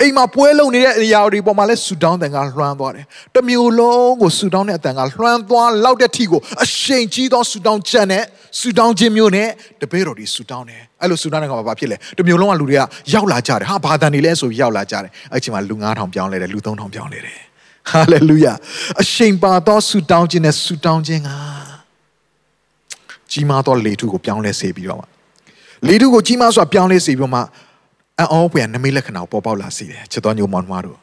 [0.00, 8.24] အိမ်မှာပွဲလုံနေတဲ့အရာတွေပေါ်မှာလဲဆူတောင်းတဲ့ကလွှမ်းသွားတယ်။တမျိုးလုံးကိုဆူတောင်းတဲ့အတန်ကလွှမ်းသွားလောက်တဲ့ထိကိုအရှိန်ကြီးသောဆူတောင်းချက်နဲ့
[8.60, 9.48] ဆူတောင်းခြင်းမျိုးနဲ့
[9.82, 12.82] တပည့်တော်တွေဆူတောင်းတယ်။အဲ့လိုဆူတောင်းတဲ့ကဘာဖြစ်လဲ။တမျိုးလုံးကလူတွေက
[13.14, 17.38] ရောက်လာကြတယ်။ဟာဘာတန်နေလဲဆိုပြီးရောက်လာကြတယ်။အဲ့ချိန်မှာလူ9000ပြောင်းလဲတယ်လူ3000ပြောင်းလဲတယ်။
[17.90, 18.52] ဟာလေလုယာ။
[19.00, 21.30] အရှိန်ပါသောဆူတောင်းခြင်းနဲ့ဆူတောင်းခြင်းက
[23.30, 25.06] ကြီးမားသောလေထုကိုပြောင်းလဲစေပြီးတော့မှ
[25.88, 27.40] လေထုကိုကြီးမားစွာပြောင်းလဲစေပြီးတော့မှ
[28.18, 30.98] အံ့ဩဖွယ်နမိတ်လက္ခဏာကိုပေါ်ပေါက်လာစေတယ်ချစ်တော်ညိုမောင်နှမတို့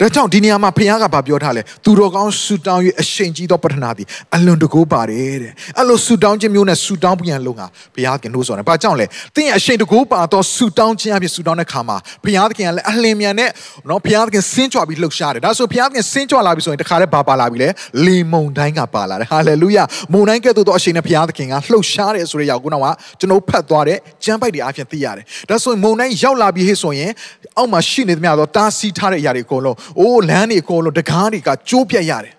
[0.00, 7.62] ဒါကြောင့်ဒီနေရာမှာဖခင်ကဗာပြောထားလဲသူတော်ကောင်းဆူတောင်း၍အရှိန်ကြီးသောပထနာသည်အလွန်တကူပါတယ်တဲ့အဲ့လိုဆူတောင်းခြင်းမျိုးနဲ့ဆူတောင်းပြန်လို့က
[7.94, 13.50] ဘုရားခင်လို့ဆိုတယ်ဘာကြောင့်လဲသင်ရဲ့အရှိန်တကူပါတော့ဆူတောင်းခြင်းအပြင်ဆူတောင်းတဲ့ခါမှာဘုရားခင်ကလည်းအလင်းမြန်နဲ့
[13.88, 17.68] နော်ဘုရားခင်ဆင်းကြွပြီးလှုပ်ရှားတယ်ဒါဆိုဘုရားခင်ဆင်းကြွလာပြီဆိုရင်တခါတည်းဘာပါလာပြီလဲ
[18.06, 19.78] လေမုန်တိုင်းကပါလာတယ်ဟာလေလုယ
[20.12, 22.86] မုန်တိုင်းကဲ့သို့သောအရှိန်နဲ့ဘုရားခင်ကလှုပ်ရှားတယ်ဆိုတဲ့ရောက်ကုနောက
[23.20, 27.10] ကျွန်တော်ဖတ်သွားတဲ့ကျမ်းပိုက်တွေအပြင်သိရတယ်ဒါဆိုရင်မုန်တိုင်းရောက်လာပြီဟေ့ဆိုရင်
[27.58, 32.34] အောက်မှာရှိနေသမျှသောတားဆီးထားတဲ့အရာတွေအကုန်လုံးအိုးလမ်းတွေအကုန်လုံးတကားတွေကကျိုးပြတ်ရတယ်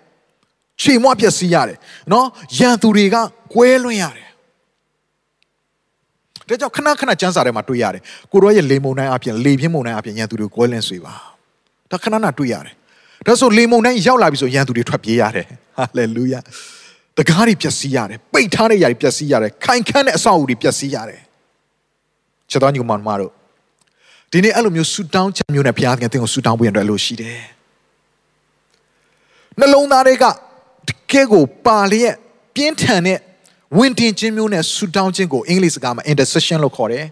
[0.82, 1.78] ခြေမွပျက်စီးရတယ်
[2.12, 2.26] နော်
[2.58, 3.16] ရန်သူတွေက
[3.54, 4.28] ကွဲလွင့်ရတယ်
[6.48, 11.14] ဒါကြောင့်ခဏခဏစံစာထဲမှာတွေ့ရတယ်ကိုရောရဲ့လေမုန်တိုင်းအပြင်လေပြင်းမုန်တိုင်းအပြင်ရန်သူတွေကွဲလင်းဆွေပါ
[11.90, 12.74] ဒါခဏခဏတွေ့ရတယ်
[13.26, 16.40] ဒါဆိုလေမုန်တိုင်းရောက်လာပြီဆိုရန်သူတွေထွက်ပြေးရတယ်ဟာလေလုယာ
[17.18, 21.20] တကားတွေပျက်စီးရတယ်ပိတ်ထားတဲ့ຢာတွေပျက်စီးရတယ်ခိုင်ခန့်တဲ့အဆောက်အဦတွေပျက်စီးရတယ်
[22.50, 23.32] ချက်တော်ညီမတို့
[24.32, 27.40] ဒီနေ့အဲ့လိုမျိုးဆူတောင်းချက်မျိုးနဲ့ဘုရားသခင်သင်ကိုဆူတောင်းပေးရတဲ့လို့ရှိတယ်
[29.58, 30.24] နှလုံးသားတွေက
[30.88, 32.14] တကယ်ကိုပါလျက်
[32.54, 33.18] ပြင်းထန်တဲ့
[33.78, 37.04] ဝင်တင်ခြင်းမျိုးနဲ့ဆူတောင်းခြင်းကိုအင်္ဂလိပ်စကားမှာ intercession လို့ခေါ်တယ်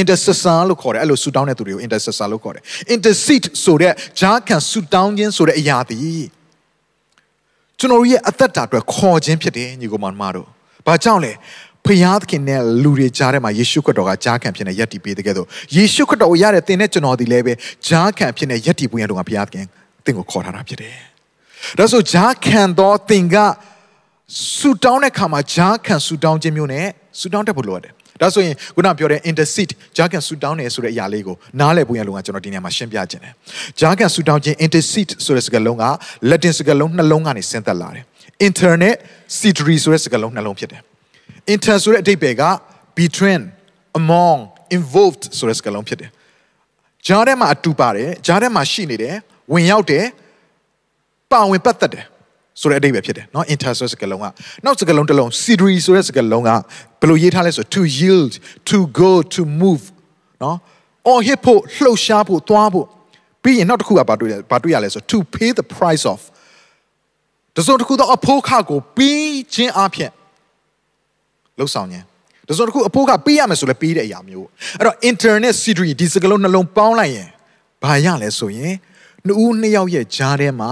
[0.00, 2.62] intercessor လို့ခေါ်တယ်အဲ့လိုဆူတောင်းတဲ့သူတွေကို intercessor လို့ခေါ်တယ်
[2.94, 6.26] intercede ဆိုတဲ့ဂျာခံဆူတောင်းခြင်းဆိုတဲ့အရာတည်း
[7.78, 10.48] ကျွန်တော်ရဲ့အသက်တာအတွက်ခေါ်ခြင်းဖြစ်တယ်ညီကောင်မတို့
[10.86, 11.32] ဘာကြောင့်လဲ
[11.86, 15.46] ဖယားသခင်နဲ့လူတွေကြားထဲမှာယေရှုခရစ်တော်ကဂျာခံဖြစ်နေယက်တီပေးတဲ့ကဲ့သို့
[15.76, 17.52] ယေရှုခရစ်တော်ကိုရတဲ့သင်နဲ့ကျွန်တော်ဒီလည်းပဲ
[17.88, 19.66] ဂျာခံဖြစ်နေယက်တီပွင့်ရတော့ကဖယားသခင်
[20.04, 20.94] သင်ကိုခေါ်ထားတာဖြစ်တယ်
[21.78, 23.36] ဒါဆိုဂျာခံတော့သင်က
[24.56, 26.86] ဆူတောင်းတဲ့ခါမှာဂျာခံဆူတောင်းခြင်းမျိုးနဲ့
[27.20, 33.32] ဆူတောင်းတတ်ဖို့လိုရတယ်ဒါဆိုရင်ခုနပြောတဲ့ intercede ဂျာကန်ဆူတောင်းတယ်ဆိုတဲ့အရာလေးကိုနားလည်ဖို့ရလုံကကျွန်တော်ဒီနေရာမှာရှင်းပြခြင်းတယ်
[33.80, 35.84] ဂျာကန်ဆူတောင်းခြင်း intercede ဆိုတဲ့စကားလုံးက
[36.30, 38.04] Latin စကားလုံးနှလုံးကနေဆင်းသက်လာတယ်
[38.48, 38.96] internet
[39.38, 40.80] cedry ဆိုတဲ့စကားလုံးနှလုံးဖြစ်တယ်
[41.53, 42.43] inter ဆိုတဲ့အဓိပ္ပာယ်က
[42.99, 43.41] between
[43.99, 44.39] among
[44.77, 46.09] involved ဆိုတဲ့စကားလုံးဖြစ်တယ်
[47.07, 49.15] ဂျားထဲမှာအတူပါတယ်ဂျားထဲမှာရှိနေတယ်
[49.53, 50.05] ဝင်ရောက်တယ်
[51.31, 52.05] ပါဝင်ပတ်သက်တယ်
[52.61, 54.25] ဆိုတဲ့အဓိပ္ပာယ်ဖြစ်တယ်เนาะ inter ဆိုတဲ့စကားလုံးက
[54.65, 56.49] နောက်စကားလုံးတစ်လုံး cedry ဆိုတဲ့စကားလုံးက
[57.01, 58.33] ဘယ်လိုရေးထားလဲဆို to yield
[58.69, 59.83] to go to move
[60.41, 60.55] เนาะ
[61.09, 62.85] or hit ဖို့လှုပ်ရှားဖို့သွားဖို့
[63.43, 66.19] ပြီးရင်နောက်တစ်ခုကဘာတွေ့လဲဘာတွေ့ရလဲဆို to pay the price of
[67.57, 70.11] တစုံတစ်ခုသောအဖို့ခကိုပြီးခြင်းအဖြစ်
[71.60, 72.04] လှုပ်ဆောင်ခြင်း
[72.48, 74.46] တစုံတစ်ခုအဖို့ခပေးရမယ်ဆိုလဲပေးတဲ့အရာမျိုး
[74.78, 77.28] အဲ့တော့ internet cedry ဒီစကားလုံးနှလုံးပေါင်းလိုက်ရင်
[77.82, 78.74] ဘာရလဲဆိုရင်
[79.26, 80.70] နှစ်ဦးနှစ်ယောက်ရဲ့ဂျားထဲမှာ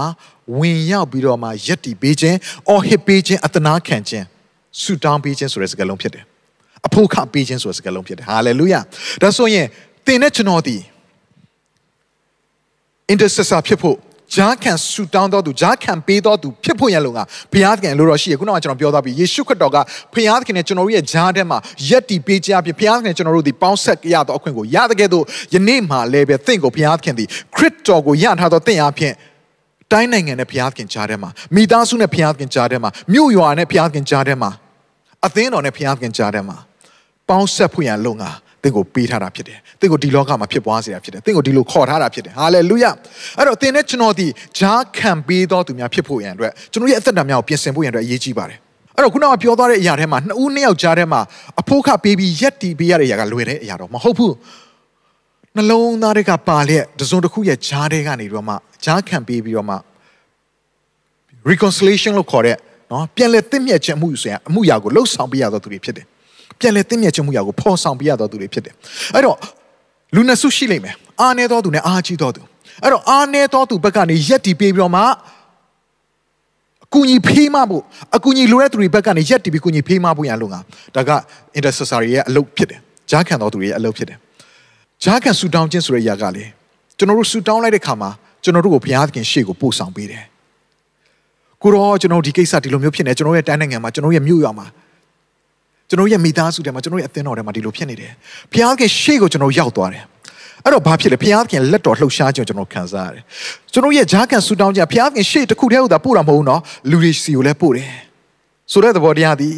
[0.57, 2.37] ဝင်ရောက်ပြီးတော့မှယက်တီပေးခြင်း
[2.69, 4.25] အော်ဟစ်ပေးခြင်းအတနာခံခြင်း
[4.81, 6.23] ဆူတောင်းပေးခြင်းဆိုတဲ့စကားလုံးဖြစ်တယ်
[6.87, 8.79] အဖို့ခပေးခြင်းဆိုတဲ့စကားလုံးဖြစ်တယ်ဟာလေလုယာ
[9.21, 9.65] ဒါဆိုရင်
[10.05, 10.77] သင်နဲ့ကျွန်တော်ဒီ
[13.13, 13.97] intercessor ဖြစ်ဖို့
[14.35, 17.19] ဂျားခံဆူတောင်းတော်သူဂျားခံပေးတော်သူဖြစ်ဖို့ရလုံက
[17.53, 19.77] ဘုရားသခင်လိုတော်ရှိရခုနကကျွန်တော်ပြောသွားပြီယေရှုခရစ်တော်က
[20.13, 21.57] ဘုရားသခင်နဲ့ကျွန်တော်တို့ရဲ့ဂျားထဲမှာ
[21.89, 29.13] ယက်တီပေးခြင်းအပြင်ဘုရားသခင်ကျွန်တော်တို့ဒီပေါင်းဆက်ရသောအခွင့်ကိုရတဲ့ကဲ့သို့ယနေ့မှလည်းပဲသင်ကိုဘုရားသခင်ဒီခရစ်တော်ကိုရထားသောသင်အပြင်
[29.91, 34.51] တိုင်းနိုင်ငံနဲ့ဘုရားသခင်ကြားထဲမှာမိသားစုနဲ့ဘုရားသခင်ကြားထဲမှာမြို့ရွာနဲ့ဘုရားသခင်ကြားထဲမှာ
[35.25, 36.57] အသင်းတော်နဲ့ဘုရားသခင်ကြားထဲမှာ
[37.29, 38.25] ပေါင်းဆက်ဖို့ရန်လုံက
[38.63, 42.85] သင်ကိုပေးထားတာဖြစ်တယ်။သင်ကိုဒီလောကမှာဖြစ်ပွားစေတာဖြစ်တယ်။သင်ကိုဒီလိုခေါ်ထားတာဖြစ်တယ်။ဟာလေလုယ။
[43.37, 48.57] အဲ့တော့သင်နဲ့ကျွန်တော်ဒီဂျားခံပေးတော်သူများဖြစ်ဖို့ရန်အတွက်ကျွန်တော်ရဲ့အသက်တာများကိုပြင်ဆင်ဖို့ရန်အတွက်အရေးကြီးပါတယ်။
[48.95, 51.21] အဲ့တော့ခုနကပြောသွားတဲ့အရာထဲမှာနှစ်ဦးနှစ်ယောက်ကြားထဲမှာ
[51.61, 54.33] အဖို့ခပေးပြီးရက်တီပေးရတဲ့အရာကလွယ်တဲ့အရာတော့မဟုတ်ဘူး။
[55.55, 59.75] နှလုံးသားတွေကပါလျက်တစုံတစ်ခုရဲ့ဂျားတွေကနေပြီးတော့မှဂျားခံပေးပြီးတော့မှ
[61.51, 62.57] reconciliation လို့ခေါ်တဲ့
[62.91, 66.05] နော်ပြန်လည်သင့်မြတ်ခြင်းအမှုဆိုရင်အမှုရာကိုလှုပ်ဆောင်ပေးရသောသူတွေဖြစ်တယ်
[66.59, 68.73] ပြန်လည်သင့်မြတ်ခြင်းမှုရာကိုဖော်ဆောင်ပေးရသောသူတွေဖြစ်တယ်
[69.15, 69.37] အဲ့တော့
[70.15, 72.41] လူနှစ်စုရှိလိမ့်မယ်အာနေသောသူနဲ့အာကြီးသောသူ
[72.83, 75.01] အဲ့တော့အာနေသောသူဘက်ကနေရက်တီပေးပြီးတော့မှ
[76.85, 77.83] အကူကြီးဖေးမဖို့
[78.15, 80.59] အကူကြီးလိုတဲ့သူတွေဘက်ကနေရက်တီပြီးကူကြီးဖေးမဖို့ရန်လို့ငါ
[80.95, 81.11] ဒါက
[81.57, 84.17] intercessor ရဲ့အလုပ်ဖြစ်တယ်ဂျားခံသောသူတွေရဲ့အလုပ်ဖြစ်တယ်
[85.03, 86.45] ဂျားခံဆူတောင်းခြင်းဆိုတဲ့အရာကလေ
[86.97, 88.09] ကျွန်တော်တို့ဆူတောင်းလိုက်တဲ့ခါမှာ
[88.43, 90.23] ကျွန်တော်တို့ကိုဘုရားသခင်ရှေ့ကိုပို့ဆောင်ပေးတယ်
[91.63, 94.67] ကိုရောကျွန်တော်ဒီကိစ္စဒီလိုမျိုးဖြစ်နေကျွန်တော်ရဲ့တိုင်းနိုင်ငံမှာကျွန်တော်ရဲ့မြို့ရွာမှာ
[95.89, 98.11] ကျွန်တော်ရဲ့မိသားစုထဲမှာကျွန်တော်ရဲ့အသင်းတော်ထဲမှာဒီလိုဖြစ်နေတယ်
[98.51, 100.03] ဘုရားခင်ရှေ့ကိုကျွန်တော်ရောက်သွားတယ်
[100.63, 103.23] အဲ့တော့ဘာဖြစ်လဲဘုရားခင်လက်တော်လှုပ်ရှားခြင်းကျွန်တော်ခံစားရတယ်
[103.73, 107.91] ကျွန်တော်ရဲ့ဂျားကန်ဆူတောင်းကြဘုရားခင်ရှေ့တစ်ခုတည်းဟုတ်တာပို့တာမဟုတ်ဘူးနော်လူတွေစီကိုလည်းပို့တယ်
[108.71, 109.49] ဆိုတဲ့သဘောတရားဒီ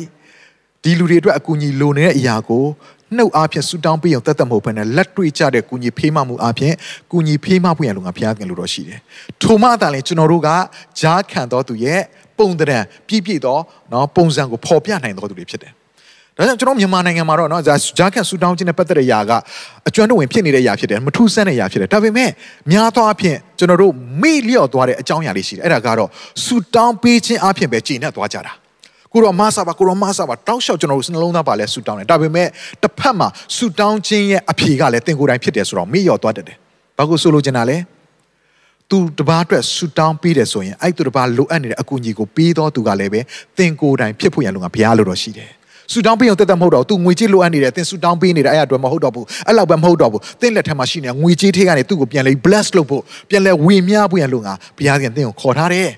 [0.84, 2.66] ဒီလူတွေအတွက်အကူအညီလိုနေတဲ့အရာကို
[3.18, 6.76] နှုတ်အားဖြင့်ဆူတောင်းပေးအောင်တတ်တတ်မဟုတ်ဘဲနဲ့လက်တွေ့ကြတဲ့ကုညီဖေးမမှုအားဖြင့်
[7.12, 9.00] ကုညီဖေးမဖို့ရလုံကဘုရားခင်လိုတော့ရှိတယ်။
[9.42, 10.50] ထိုမှအတန်လည်းကျွန်တော်တို့က
[11.00, 12.02] ဂျားခံတော်သူရဲ့
[12.38, 13.58] ပုံတံပြည့်ပြည့်သော
[13.92, 15.74] နော်ပုံစံကိုဖော်ပြနိုင်တော်သူတွေဖြစ်တယ်။
[16.38, 19.32] ဒါကြောင့်ကျွန်တော်မြန်မာနိုင်ငံမှာတော့နော်ဂျားခံဆူတောင်းခြင်းနဲ့ပတ်သက်တဲ့အရာက
[19.88, 22.30] အကျွမ်းတဝင်ဖြစ်နေတဲ့အရာဖြစ်တယ်မထူးဆန်းတဲ့အရာဖြစ်တယ်။ဒါပေမဲ့
[22.72, 26.10] များသောအားဖြင့်ကျွန်တော်တို့မေ့လျော့သွားတဲ့အကြောင်းအရာလေးရှိတယ်။အဲ့ဒါကတော့
[26.46, 28.54] ဆူတောင်းပေးခြင်းအားဖြင့်ပဲကြည်နဲ့သွားကြတာ။
[29.14, 32.48] ကိုရောမဆာပါကိုရောမဆာပါတောက်လျှောက်ကျွန်တော်တို့နှလုံးသားပါလဲဆူတောင်းတယ်ဒါပေမဲ့
[32.84, 36.58] တစ်ဖက်မှာဆူတောင်းခြင်းရဲ့အဖြေကလည်းတင်ကိုယ်တိုင်ဖြစ်တယ်ဆိုတော့မေ့လျော့သွားတတ်တယ်
[36.98, 37.78] ဘာကိုဆိုလိုချင်တာလဲ
[38.90, 43.20] သူတပားအတွက်ဆူတောင်းပေးတယ်ဆိုရင်အဲ့သူတပားလိုအပ်နေတဲ့အကူအညီကိုပေးတော့သူကလည်းပဲ
[43.58, 45.52] တင်ကိုယ်တိုင်ဖြစ်ဖို့ရန်လို့ကဘုရားလိုတော့ရှိတယ်
[45.92, 55.90] ဆူတောင်းပေးအောင်တက်တက်မဟုတ်တော့ तू ငွေကြေးလိုအပ်နေတယ်သင်ဆူတောင်းပေးနေတယ်အဲ့အအတွက်မဟုတ်တော့ဘူးအဲ့လောက်ပဲမဟုတ်တော့ဘူးသင်လက်ထက်မှာရှိနေတဲ့ငွေကြေးထဲကနေသူ့ကိုပြန်လဲ bless လုပ်ဖို့ပြန်လဲဝေမျှဖို့ရန်လို့ငါဘုရားခင်သင်ကိုခေါ်ထားတယ်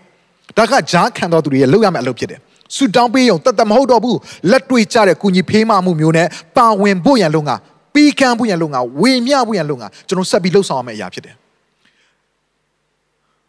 [0.58, 2.40] ဒါကဂျားခံတော်သူတွေရဲ့လုပ်ရမယ့်အလုပ်ဖြစ်တယ်
[2.76, 4.18] ဆူတောင်းပေးရုံတတ်တမဟုတ်တော့ဘူး
[4.52, 6.28] လက်တွေ့ကြတဲ့ကုညီဖေးမမှုမျိုးနဲ့
[6.58, 7.52] ပါဝင်ဖို့ရန်လုံက
[7.94, 11.36] ပြီးကမ်းဖို့ရန်လုံကဝေမျှဖို့ရန်လုံကကျွန်တော်ဆက်ပြီးလှုပ်ဆောင်ရမယ့်အရာဖြစ်တယ်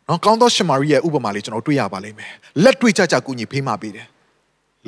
[0.09, 4.07] နော်ကောင်းသောရှမာရိရဲ့ဥပမာလေးကျွန်တော်တွေ့ရပါလိမ့်မယ်လက်တွေ့ကြကြကူညီဖေးမှပေးတယ်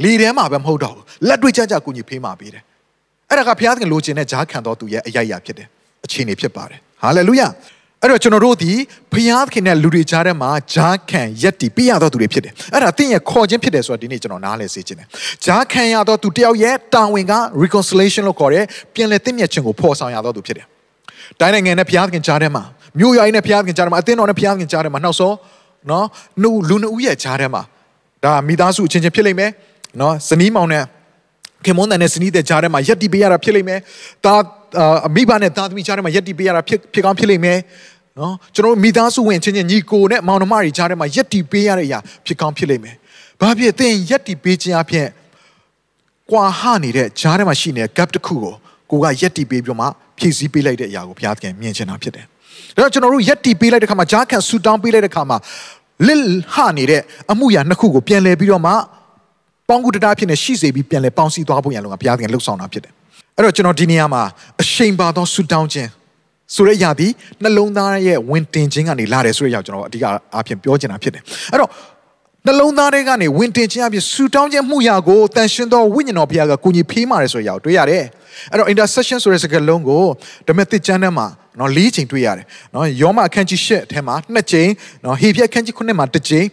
[0.02, 2.62] လေထဲမှာပဲမဟုတ်တော့ဘူးလက်တွေ့ကြကြကူညီဖေးမှပေးတယ်
[3.30, 5.68] အဲ့ဒါကဘုရားသခင်လိုချင်တဲ့ဂျားခံတော်သူရဲ့အယိုက်အရာဖြစ်တယ်
[6.04, 7.48] အခြေအနေဖြစ်ပါတယ်ဟာလေလုယာ
[8.02, 8.72] အဲ့တော့ကျွန်တော်တို့ဒီ
[9.12, 15.06] ဘုရားသခင်နဲ့လူတွေကြားထဲမှာဂျားခံရက်တီပြရတော်သူတွေဖြစ်တယ်အဲ့ဒါသင်ရဲ့ခေါ်ခြင်းဖြစ်တယ်ဆိုတော့ဒီနေ့ကျွန်တော်နားလည်စေချင်တယ်
[15.44, 20.66] ဂျားခံရတော်သူတယောက်ရဲ့တာဝန်က reconciliation လို့ခေါ်တယ်ပြန်လည်သင့်မြတ်ခြင်းကိုဖော်ဆောင်ရတော်သူဖြစ်တယ်
[21.40, 22.62] တိုင်းနိုင်ငံနဲ့ဘုရားသခင်ကြားထဲမှာ
[22.98, 25.36] မြို့ရွာနဲ့ဘုရားသခင်ကြားထဲမှာအသင်းတော်နဲ့ဘုရားသခင်ကြားထဲမှာနောက်ဆုံး
[25.90, 26.06] နော်
[26.42, 27.62] နှုတ်လူနှစ်ဦးရဲ့ကြားထဲမှာ
[28.24, 29.50] ဒါမိသားစုအချင်းချင်းဖြစ်လိမ့်မယ်
[30.00, 30.84] နော်ဇနီးမောင်နဲ့
[31.64, 33.80] ခင်မွန်းတန်နဲ့ဇနီးတဲ့ကြားထဲမှာယက်တီပေးရတာဖြစ်လိမ့်မယ်
[34.24, 34.34] ဒါ
[35.06, 37.58] အမိဘနဲ့သားသမီးကြားထဲမှာယက်တီပေးရတာဖြစ်ဖြစ်ကောင်းဖြစ်လိမ့်မယ်
[38.18, 42.96] နော်ကျွန်တော်မိသားစုဝင်ချင်းချင်းညီကိုနဲ့မောင်နှမတွေကြားထဲမှာယက်တီပေးရတဲ့အရာဖြစ်ကောင်းဖြစ်လိမ့်မယ်
[43.40, 45.06] ဘာဖြစ်သင်ယက်တီပေးခြင်းအဖြစ်
[46.30, 48.54] ကွာဟနေတဲ့ကြားထဲမှာရှိနေတဲ့ gap တစ်ခုကို
[48.90, 49.86] ကိုကယက်တီပေးပြီးမှ
[50.18, 52.24] ဖြည့်ဆည်းပေးလိုက်တဲ့အရာကိုဘုရားသခင်မြင်ချင်တာဖြစ်တယ်။
[52.76, 55.38] ဒါတော့ကျွန်တော်တို့ယက်တီပေးလိုက်တဲ့ခါမှာဂျားခံဆူတောင်းပေးလိုက်တဲ့ခါမှာ
[56.06, 56.20] လစ်
[56.54, 58.72] ဟနေတဲ့အမှုရာနှစ်ခုကိုပြန်လည်ပြီးတော့မှ
[59.68, 62.92] ပေါင်းကူတရားဖြစ်နေရှိစေပြီးပြန်လည်ပေါင်းစည်းသွားဖို့ရန်လုံကဘုရားသခင်လှုပ်ဆောင်တာဖြစ်တယ်။
[63.36, 64.22] အဲ့တော့ကျွန်တော်ဒီနေရာမှာ
[64.62, 65.88] အရှိန်ပါသောဆူတောင်းခြင်း
[66.54, 67.08] ဆိုတဲ့အရာဒီ
[67.42, 71.70] နှလုံးသားရဲ့ဝင်တင်ခြင်းကနေလာတယ်ဆိုတဲ့အရာကျွန်တော်အဓိကအားဖြင့်ပြောချင်တာဖြစ်တယ်။အဲ့တော့
[72.46, 78.02] နှလုံးသားတွေကနေဝင်တင်ခြင်းအပြင်ဆူတောင်းခြင်းမှုရာကိုတန်ရှင်သောဝိညာဉ်တော်ဘုရားကကိုကြီးဖေးမာတယ်ဆိုတဲ့အရာကိုတွေ့ရတယ်။
[78.52, 80.04] အဲ့တော့ intercession ဆိုတဲ့စကားလုံးကို
[80.48, 81.26] ဓမ္မသစ်ကျမ်းထဲမှာ
[81.60, 84.68] နော်၄ချိန်တွေ့ရတယ်နော်ယောမအခန်းကြီး၈အထက်မှာနှစ်ချိန်
[85.04, 86.44] နော်ဟေပြက်အခန်းကြီး9မှာတစ်ချိန်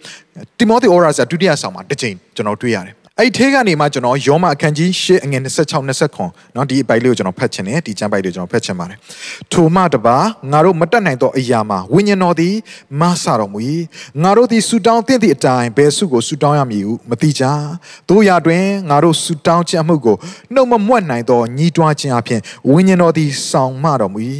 [0.57, 5.82] တိမောသေဩရာဇာဒုတိယဆောင်မှာတစ်ချိန်ကျွန်တော်တွေ့ရတယ် အဲ့ဒီထဲကနေမှကျွန်တော်ယောမအခန်းကြီး၈အငယ်26
[6.12, 8.98] 29เนาะဒီအပိုက်လေးကိုကျွန်တော်ဖတ်ချင်တယ်ဒီကျမ်းပိုက်လေးကျွန်တော်ဖတ်ချင်ပါတယ်
[9.52, 10.16] ထိုမှတပါ
[10.52, 12.54] ငါတို့မတက်နိုင်သောအရာမှာဝိညာဉ်တော်သည်
[13.00, 13.58] မဆတော်မူ၏
[14.22, 17.44] ငါတို့သည်ဆူတောင်းသင့်သည့်အတိုင်းဘယ်ဆုကိုဆူတောင်းရမည်ဟုမသိကြ
[18.08, 20.16] တို့ရာတွင်ငါတို့ဆူတောင်းခြင်းအမှုကို
[20.54, 24.20] နှုတ်မမွတ်နိုင်သောညီးတွားခြင်းအပြင်ဝိညာဉ်တော်သည်ဆောင်မတော်မူ၏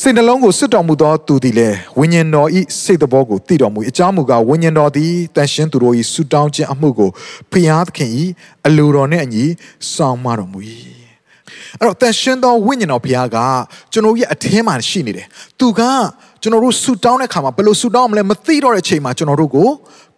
[0.00, 7.10] စိတ်နှလုံးကိုစစ်တော်မူသောသူသည်လည်းဝိညာဉ်တော်ဤစိတ်တဘောကိုသိတော်မူအကြောင်းမူကားဝိညာဉ်တော်သည်တန်ရှင်းသူတို့ဤဆုတောင်းခြင်းအမှုကို
[7.52, 8.24] ဖျားသခင်ဤ
[8.66, 9.44] အလိုတော်နှင့်အညီ
[9.92, 10.58] ဆောင်မတော်မူ၏
[11.78, 13.36] အဲ့တော့တန်ရှင်းသောဝိညာဉ်တော်ဖျားက
[13.92, 15.26] ကျွန်တော်ရဲ့အထင်းမှာရှိနေတယ်
[15.60, 15.80] သူက
[16.42, 19.68] ကျွန်တော်တို့ဆူတောင်းတဲ့ခါမှာဘယ်လိုဆူတောင်းမလဲမသိတော့တဲ့အချိန်မှာကျွန်တော်တို့ကို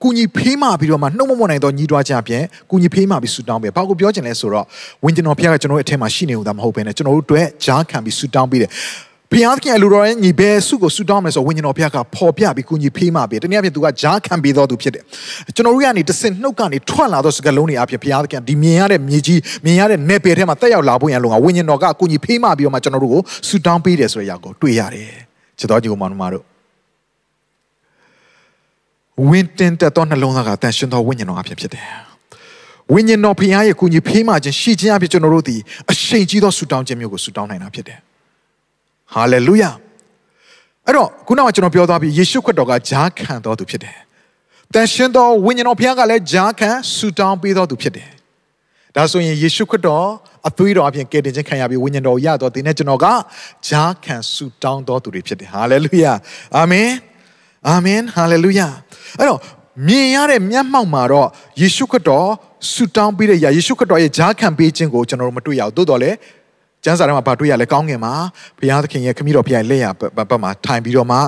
[0.02, 4.64] ကုညီဖေးမှပြီးတော့မှနှုတ်မမနိုင်တော့ညီးတွားကြပြန်ကုညီဖေးမှပြီးဆူတောင်းပဲဘာကိုပြောချင်လဲဆိုတော့
[5.04, 8.70] ဝိညာဉ်တော်ဖျားကကျွန်တော်ရဲ့အထင်းမှာရှိနေဦးတာမဟုတ်ဘဲနဲ့ကျွန်တော်တို့အတွက်ဂျားခံပြီးဆူတောင်းပြီးတယ်
[9.34, 15.04] ဘုရားသခင်အလိုတော်ရဲ့ညီဘဲစုကိုဆူတောင်းမယ်ဆိုဝိညာဉ်တော်ဘုရားကပေါ်ပြပြီးကုညီဖေးမှပြီးတနည်းအားဖြင့်သူကဂျားခံပေးတော်သူဖြစ်တယ်
[15.54, 25.10] ကျွန်တော်တို့ကနေတစင်နှုတ်ကနေထွက်လာသောစကားလုံးတွေအပြင်ဘုရားသခင်ဒီမြင်ရတဲ့မြေကြီးမြင်ရတဲ့နယ်ပယ်ထဲမှာတက်ရောက်လာဖို့ရန်လုံကဝိညာဉ်တော်ကကုညီဖေးမှပြီးတော့မှကျွန်တော်တို့ကိုဆူတောင်းပေးတယ်ဆိုတဲ့အရာကိုတွေ့ရတယ်
[25.58, 26.44] ချစ်တော်ကြီးကိုမောင်နှမတို့
[29.28, 31.86] ဝင်းတင်တဲ့တော့နှလုံးသားကတန်ရှင်သောဝိညာဉ်တော်အဖြစ်ဖြစ်တယ်
[32.92, 35.56] ဝိညာဉ်တော်ဖခင်ရဲ့ကုညီဖေးမှခြင်းရှိခြင်းအဖြစ်ကျွန်တော်တို့ဒီ
[35.90, 37.98] အရှိန်ကြီးသောဆူတောင်းခြင်းမျိုးကိုဆူတောင်းနိုင်တာဖြစ်တယ်
[39.14, 39.70] ဟာလေလုယာ
[40.86, 43.96] အဲ့တော့ခုနကကျွန်တော်ပြောသွားပြီးယေရှုခရစ်တော်ကဂျားခံတော်သူဖြစ်တယ်
[44.74, 48.08] တန်ရှင်တော်ဝိညာဉ်တော်ဘုရားကလည်းဂျားခံဆူတောင်းပေးတော်သူဖြစ်တယ်
[48.96, 50.06] ဒါဆိုရင်ယေရှုခရစ်တော်
[50.48, 53.06] အသွေးတော်အပြင်ကယ်တင်ခြင်းခံရပြီးဝိညာဉ်တော်ရတော်ဒီနေ့ကျွန်တော်က
[53.68, 56.12] ဂျားခံဆူတောင်းတော်သူတွေဖြစ်တယ်ဟာလေလုယာ
[56.56, 56.90] အာမင်
[57.68, 58.68] အာမင်ဟာလေလုယာ
[59.18, 59.40] အဲ့တော့
[59.88, 61.28] မြင်ရတဲ့မျက်မှောက်မှာတော့
[61.60, 62.28] ယေရှုခရစ်တော်
[62.72, 66.16] ဆူတောင်းပေးတဲ့ယာယေရှုခရစ်တော်ရဲ့ဂျားခံပေးခြင်းကိုကျွန်တော်တို့မတွေ့ရဘူးသို့တော်လည်း
[66.84, 68.12] ကျမ်းစာထဲမှာဗာတွေ့ရလဲကောင်းငင်မှာ
[68.58, 69.86] ဘုရားသခင်ရဲ့ခမည်းတော်ဖခင်ရဲ့လက်ရ
[70.30, 71.18] ဘက်မှာထိုင်ပြီးတော့မှ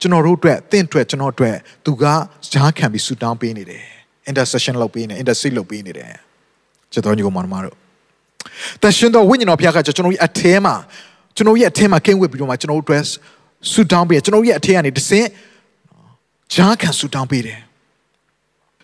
[0.00, 2.04] ကျွန်တော်တို့အတွက်တင့်အတွက်ကျွန်တော်အတွက်သူက
[2.52, 3.84] ဂျားခံပြီးဆူတောင်းပေးနေတယ်
[4.30, 6.12] intercession လုပ်ပေးနေ intercede လုပ်ပေးနေတယ်
[6.92, 7.74] ကျွန်တော်ညီကောင်မတို့
[8.82, 10.74] တရှင်တော်ဝိညာဉ်တော်ဖခင်ကကျွန်တော်ရဲ့အထဲမှာ
[11.36, 13.02] ကျွန်တော်ရဲ့အထဲမှာကင်းဝစ်ပြီးတော့မှကျွန်တော်တို့အတွက်
[13.72, 15.26] ဆူတောင်းပေးကျွန်တော်ရဲ့အထဲကနေတဆင့်
[16.54, 17.58] ဂျားခံဆူတောင်းပေးတယ်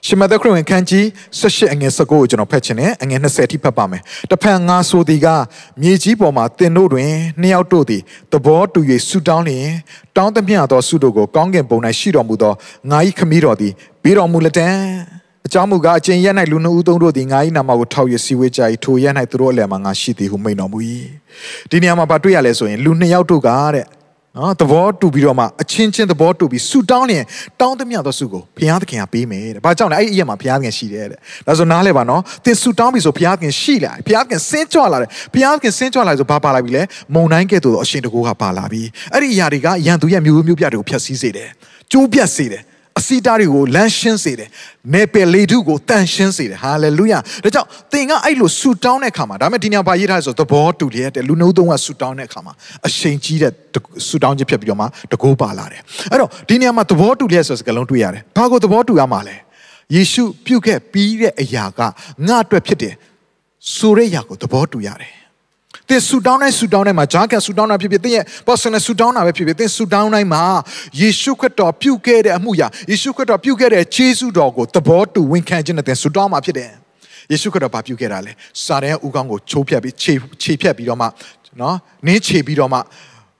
[0.07, 1.05] ရှမသက်ခရစ်ဝင်ခန်းကြီး
[1.41, 5.29] 18အငယ်19ကိုကျွန်တော်ဖတ်ချင်တယ်အငယ်20အထိဖတ်ပါမယ်တဖန်ငါဆိုသည်က
[5.83, 7.11] မြေကြီးပေါ်မှာတင်တို့တွင်
[7.41, 9.69] နှစ်ယောက်တို့သည်သဘောတူ၍ဆူတောင်းလျင်
[10.17, 12.53] တောင်းသမျှသောဆုတို့ကိုကောင်းကင်ဘုံ၌ရှိတော်မူသော
[12.91, 14.69] ငါ၏ခမည်းတော်သည်ပြီးတော်မူလက်တံ
[15.47, 20.79] အကြောင်းမူကားအကျင့်ရ၌လူနှုတ်သုံးတို့သည်ငါ၏နာမကိုထောက်ရစီဝေးကြ၏ထိုရ၌သူတို့အလယ်မှာငါရှိသည်ဟုမိန်တော်မူ၏
[21.71, 23.87] ဒီနေရာမှာဗာတွေ့ရလဲဆိုရင်လူနှစ်ယောက်တို့ကတဲ့
[24.39, 27.25] နော်သဘောတူပြီးတော့မှအချင်းချင်းသဘောတူပြီးဆူတောင်းရင်
[27.61, 36.83] တောင်းသမျှသောဆုကိုဘုရားသခင်ကပေးမယ်တဲ့။ဘာကြောင့်လဲအဲ့ဒီအရာမှာဘုရားသခင်ရှိတယ်တဲ့။ဒါဆိုနားလဲပါနော်။သင်ဆူတောင်းပြီဆိုဘုရားသခင်ရှိလာ။ဘုရားသခင်ဆင်းကြွလာတယ်။ဘုရားသခင်ဆင်းကြွလာဆိုဘာပါလာပြီလဲ။
[37.15, 38.83] မုန်တိုင်းကဲ့သို့အရှင်တကူကပါလာပြီ။
[39.15, 41.49] အဲ့ဒီအရာတွေကရန်သူရဲ့မျိုးမျိုးပြတွေကိုဖျက်ဆီးစေတယ်။
[41.93, 42.63] ကျိုးပြတ်စေတယ်။
[42.99, 44.49] အစီတာတွေကိုလမ်းရှင်းစေတယ်။
[44.95, 52.53] နေပယ်လေထုကိုတန်ရှင်းစေတယ်။ဟာလေလုယာ။ဒါကြောင့်သင်ကအဲ့လိုဆူတောင်းတဲ့အခါမှာဒါပေမဲ့ဒီညဘာရေးထားလဲဆိုသဘောတူလျက်တဲ့လူနှုတ်သုံးကဆူတောင်းတဲ့အခါမှာ
[52.87, 53.53] အရှိန်ကြီးတဲ့
[54.09, 59.37] ဆူတောင်းခြင်းဖြစ်ပြီးတော့မှတကိုးပါလာတယ်။အဲ့တော့ဒီညမှာသဘောတူလျက်ဆိုစကားလုံးတွေ့ရတယ်။ဘာကိုသဘောတူရမှာလဲ။
[59.95, 61.81] ယေရှုပြုတ်ခဲ့ပြီးတဲ့အရာက
[62.29, 62.95] ငါအတွက်ဖြစ်တယ်။
[63.77, 65.13] ဆိုတဲ့အရာကိုသဘောတူရတယ်။
[65.89, 70.45] သင်ဆူတောင်းတိုင်းဆူတောင်းတိုင်းမှာဂျာကန်ဆူတောင်းတာဖြစ်ဖြစ်သင်ရဲ့ personal ဆူတောင်းတာပဲဖြစ်ဖြစ်သင်ဆူတောင်းတိုင်းမှာ
[71.01, 76.71] ယေရှုခရစ်တော်ပြုခဲ့တဲ့အမှုရာယေရှုခရစ်တော်ပြုခဲ့တဲ့ခြေဆုတော်ကိုသဘောတူဝန်ခံခြင်းနဲ့သင်ဆူတောင်းမှာဖြစ်တယ်
[77.33, 78.33] ယေရှုခရစ်တော်ဘာပြုခဲ့တာလဲ
[78.65, 81.07] စာတန်ရဲ့ဥကောင်းကိုချိုးဖြတ်ပြီးခြေခြေဖြတ်ပြီးတော့မှ
[81.61, 82.79] နော်နင်းခြေပြီးတော့မှ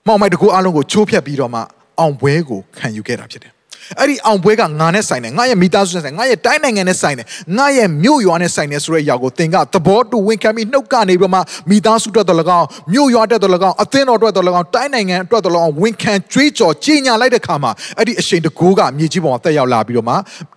[0.07, 1.59] မောင်မိုက်တကူအလုံးကိုချိုးဖြတ်ပြီးတော့မှ
[1.99, 3.51] အောင်ပွဲကိုခံယူခဲ့တာဖြစ်တယ်
[3.99, 20.15] အဲ့ဒီအောင်ပွဲကငါနဲ့ဆိုင်တယ်ငါရဲ့မိသားစုနဲ့ဆိုင်ငါရဲ့တိုင်းနိုင်ငံနဲ့ဆိုင်တယ်ငါရဲ့မြို့ရွာနဲ့ဆိုင်တယ်ဆိုတဲ့အရာကိုသင်ကသဘောတူဝန်ခံပြီးနှုတ်ကနေပြီးမှမိသားစုအတွက်တော်၎င်းမြို့ရွာအတွက်တော်၎င်းအသင်းတော်အတွက်တော်၎င်းတိုင်းနိုင်ငံအတွက်တော်၎င်းဝန်ခံကြွေးကြော်ကြီးညာလိုက်တဲ့ခါမှာအဲ့ဒီအရှိန်တကိုးကမြေကြီးပေါ်မှာတက်ရောက်လာပြီးတော့မှ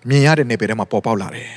[0.08, 1.48] မြင်ရတဲ့နေပယ်ထဲမှာပေါ်ပေါက်လာတယ်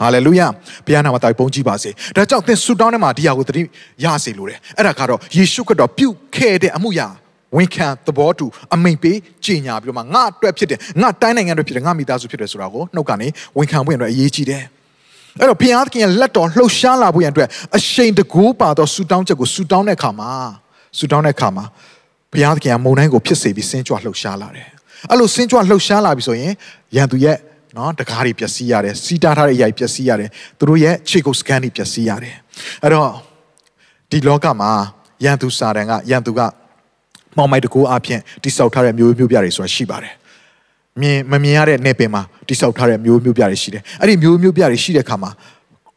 [0.00, 0.42] ဟာလေလုယ
[0.86, 3.62] ဘုရားနာမတော်ပုံကြည်ပါစေဒါကြောင့်သင်ဆူတောင်းထဲမှာဒီဟာကိုသတိ
[4.04, 7.08] ရစေလိုတယ်အဲ့ဒါကတော့ယေရှုခရစ်တော်ပြုခဲ့တဲ့အမှုရာ
[7.56, 14.62] ဝန်ခံသဘောတူအမိန်ပေးကြီးညာပြီးတော့မှငါအတွက်ဖြစ်တယ်ငါတိုင်းနိုင်ငံအတွက်ဖြစ်တယ်ငါမိသားစုဖြစ်တယ်ဆိုတာကိုနှုတ်ကနေဝန်ခံဖို့အတွက်အရေးကြီးတယ်
[15.38, 20.30] အဲ့တော့ဘုရားသခင်ရဲ့လက်တော်လှုပ်ရှားလာဖို့ရန်အတွက်အရှိန်တကူပါသောဆူတောင်းချက်ကိုဆူတောင်းတဲ့အခါမှာ
[20.98, 21.64] ဆူတောင်းတဲ့အခါမှာ
[22.32, 24.68] ဘုရားသခင်ကမုန်တိုင်းကိုဖြစ်စေပြီးဆင်းကြွလှုပ်ရှားလာတယ်
[25.10, 26.52] အဲ့လိုဆင်းကြွလှုပ်ရှားလာပြီဆိုရင်
[26.96, 27.36] ရန်သူရဲ့
[27.76, 32.36] နော်တကားတွေပျက်စီးရတယ်စီးတားထားတဲ့အရာတွေပျက်စီးရတယ်သူတို့ရဲ့ခြေကုပ်စကန်တွေပျက်စီးရတယ်
[32.82, 33.10] အဲ့တော့
[34.10, 34.70] ဒီလောကမှာ
[35.24, 36.40] ရန်သူစာတန်ကရန်သူက
[37.36, 40.14] မောင်မိုက်တကူအဖြစ်တိဆောက်ထားတဲ့မျိုးမျိုးပြတွေဆိုတာရှိပါတယ်
[41.00, 45.30] မြင်မမြင်ရတဲ့နေပင်မှာတိဆောက်ထားတဲ့မျိုးမျိုးပြတွေရှိတယ်အဲ့ဒီမျိုးမျိုးပြတွေရှိတဲ့အခါမှာ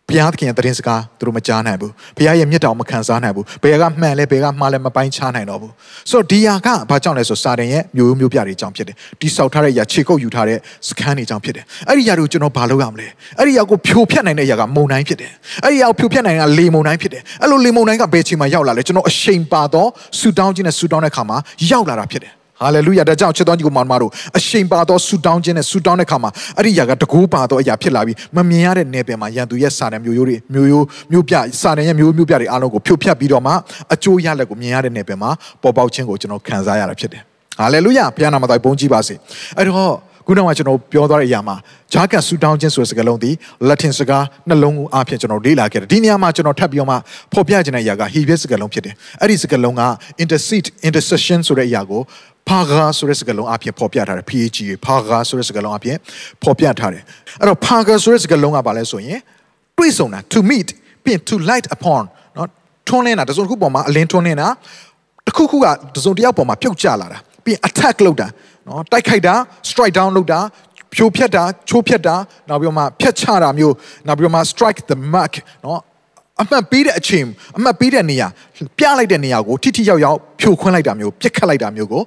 [0.09, 5.71] ဘုရားသခင်ရဲ့တရင်စကားသူတို့မကြားနိုင်ဘူးဘုရားရဲ့မြတ်တော်မခံစားနိုင်ဘူးဘယ်ကမှန်လဲဘယ်ကမှားလဲမပိုင်းခြားနိုင်တော့ဘူး
[6.11, 13.07] ဆိုတော့ဒီယာကဘာကြောင့်လဲဆိုစာတင်ရဲ့မျိုးမျိုးပြတွေကြောင့်ဖြစ်တယ်တိဆောက်ထားတဲ့ယာခြေကုပ်ယူထားတဲ့စခန်းတွေကြောင့်ဖြစ်တယ်အဲ့ဒီယာတွေကိုကျွန်တော်ဘာလုပ်ရမလဲ
[13.39, 15.31] အဲ့ဒီယာကိုဖြိုဖျက်နိုင်တဲ့ယာကမုံတိုင်းဖြစ်တယ်
[15.63, 19.89] အဲ့ဒီယာကိုဖြိုဖျက်နိုင်တာလေမုံတိုင်းဖြစ်တယ်အဲ့လိုလေမုံတိုင်းကဘယ်ချိန်မှရောက်လာလဲကျွန်တော်အရှိန်ပါတော့
[20.19, 21.37] ဆူတောင်းခြင်းနဲ့ဆူတောင်းတဲ့ခါမှာ
[21.71, 33.53] ရောက်လာတာဖြစ်တယ် ဟာလေလုယာဒါကြောင့်ချစ်တော်ညီကိုမောင်မတို့အရှိန်ပါသောဆူတောင်းခြင်းနဲ့ဆူတောင်းတဲ့ခါမှာအဲ့ဒီຢာကတကူပါသောအရာဖြစ်လာပြီးမမြင်ရတဲ့နယ်ပယ်မှာရန်သူရဲ့စာနယ်မျိုးရိုးတွေမျိုးရိုးမျိုးပြစာနယ်ရဲ့မျိုးမျိုးပြတွေအားလုံးကိုဖြိုဖျက်ပြီးတော့မှ
[33.93, 35.29] အကျိုးရလက်ကိုမြင်ရတဲ့နယ်ပယ်မှာ
[35.61, 37.21] ပေါ်ပေါက်ခြင်းကိုကျွန်တော်ခံစားရတာဖြစ်တယ်
[37.59, 39.15] ဟာလေလုယာဘုရားနာမတော်ဘုန်းကြီးပါစေ
[39.57, 39.93] အဲ့တော့
[40.27, 41.55] ခုနကကျွန်တော်ပြောသွားတဲ့အရာမှာ
[41.93, 43.31] ဂျာကန်ဆူတောင်းခြင်းဆိုတဲ့စကားလုံးဒီ
[43.67, 46.95] Latin စကားနှလုံးကိုအားဖြင့်ကျွန်တော်လေ့လာခဲ့တယ်ဒီနေရာမှာကျွန်တော်ထပ်ပြီးတော့မှ
[47.33, 49.83] ဖော်ပြခြင်းတဲ့အရာက Hebrew စကားလုံးဖြစ်တယ်အဲ့ဒီစကားလုံးက
[50.23, 52.01] intercede intercession ဆိုတဲ့အရာကို
[52.48, 55.96] ဖာဂါဆိုတဲ့စကားလုံးအပြင်ဖော်ပြထားတယ် PHG ဖာဂါဆိုတဲ့စကားလုံးအပြင်
[56.42, 57.02] ဖော်ပြထားတယ်
[57.40, 59.18] အဲ့တော့ဖာဂါဆိုတဲ့စကားလုံးကဘာလဲဆိုရင်
[59.76, 60.68] တွေးဆုံတာ to meet
[61.04, 62.02] ပြီး to light upon
[62.34, 62.46] เนาะ
[62.88, 64.48] ထွန်းလင်းတာတစုံတစ်ခုပေါ်မှာအလင်းထွန်းလင်းတာ
[65.26, 68.28] တစ်ခုခုကတစုံတစ်ယောက်ပေါ်မှာပြုတ်ကျလာတာပြီး attack လုပ်တာ
[68.66, 69.34] เนาะတိုက်ခိုက်တာ
[69.70, 70.40] strike down လုပ်တာ
[70.94, 72.14] ဖြိုဖျက်တာချိုးဖျက်တာ
[72.48, 73.74] နောက်ပြီးတော့မှဖျက်ချတာမျိုး
[74.06, 75.78] နောက်ပြီးတော့မှ strike the mark เนาะ
[76.42, 78.28] အမှတ်ပေးတဲ့အချိန်အမှတ်ပေးတဲ့နေရာ
[78.78, 82.02] ပြလိုက်တဲ့နေရာကိုထိထိရောက်ရောက်ဖြိုခွင်းလိုက်တာမျိုးပြစ်ခတ်လိုက်တာမျိုးကို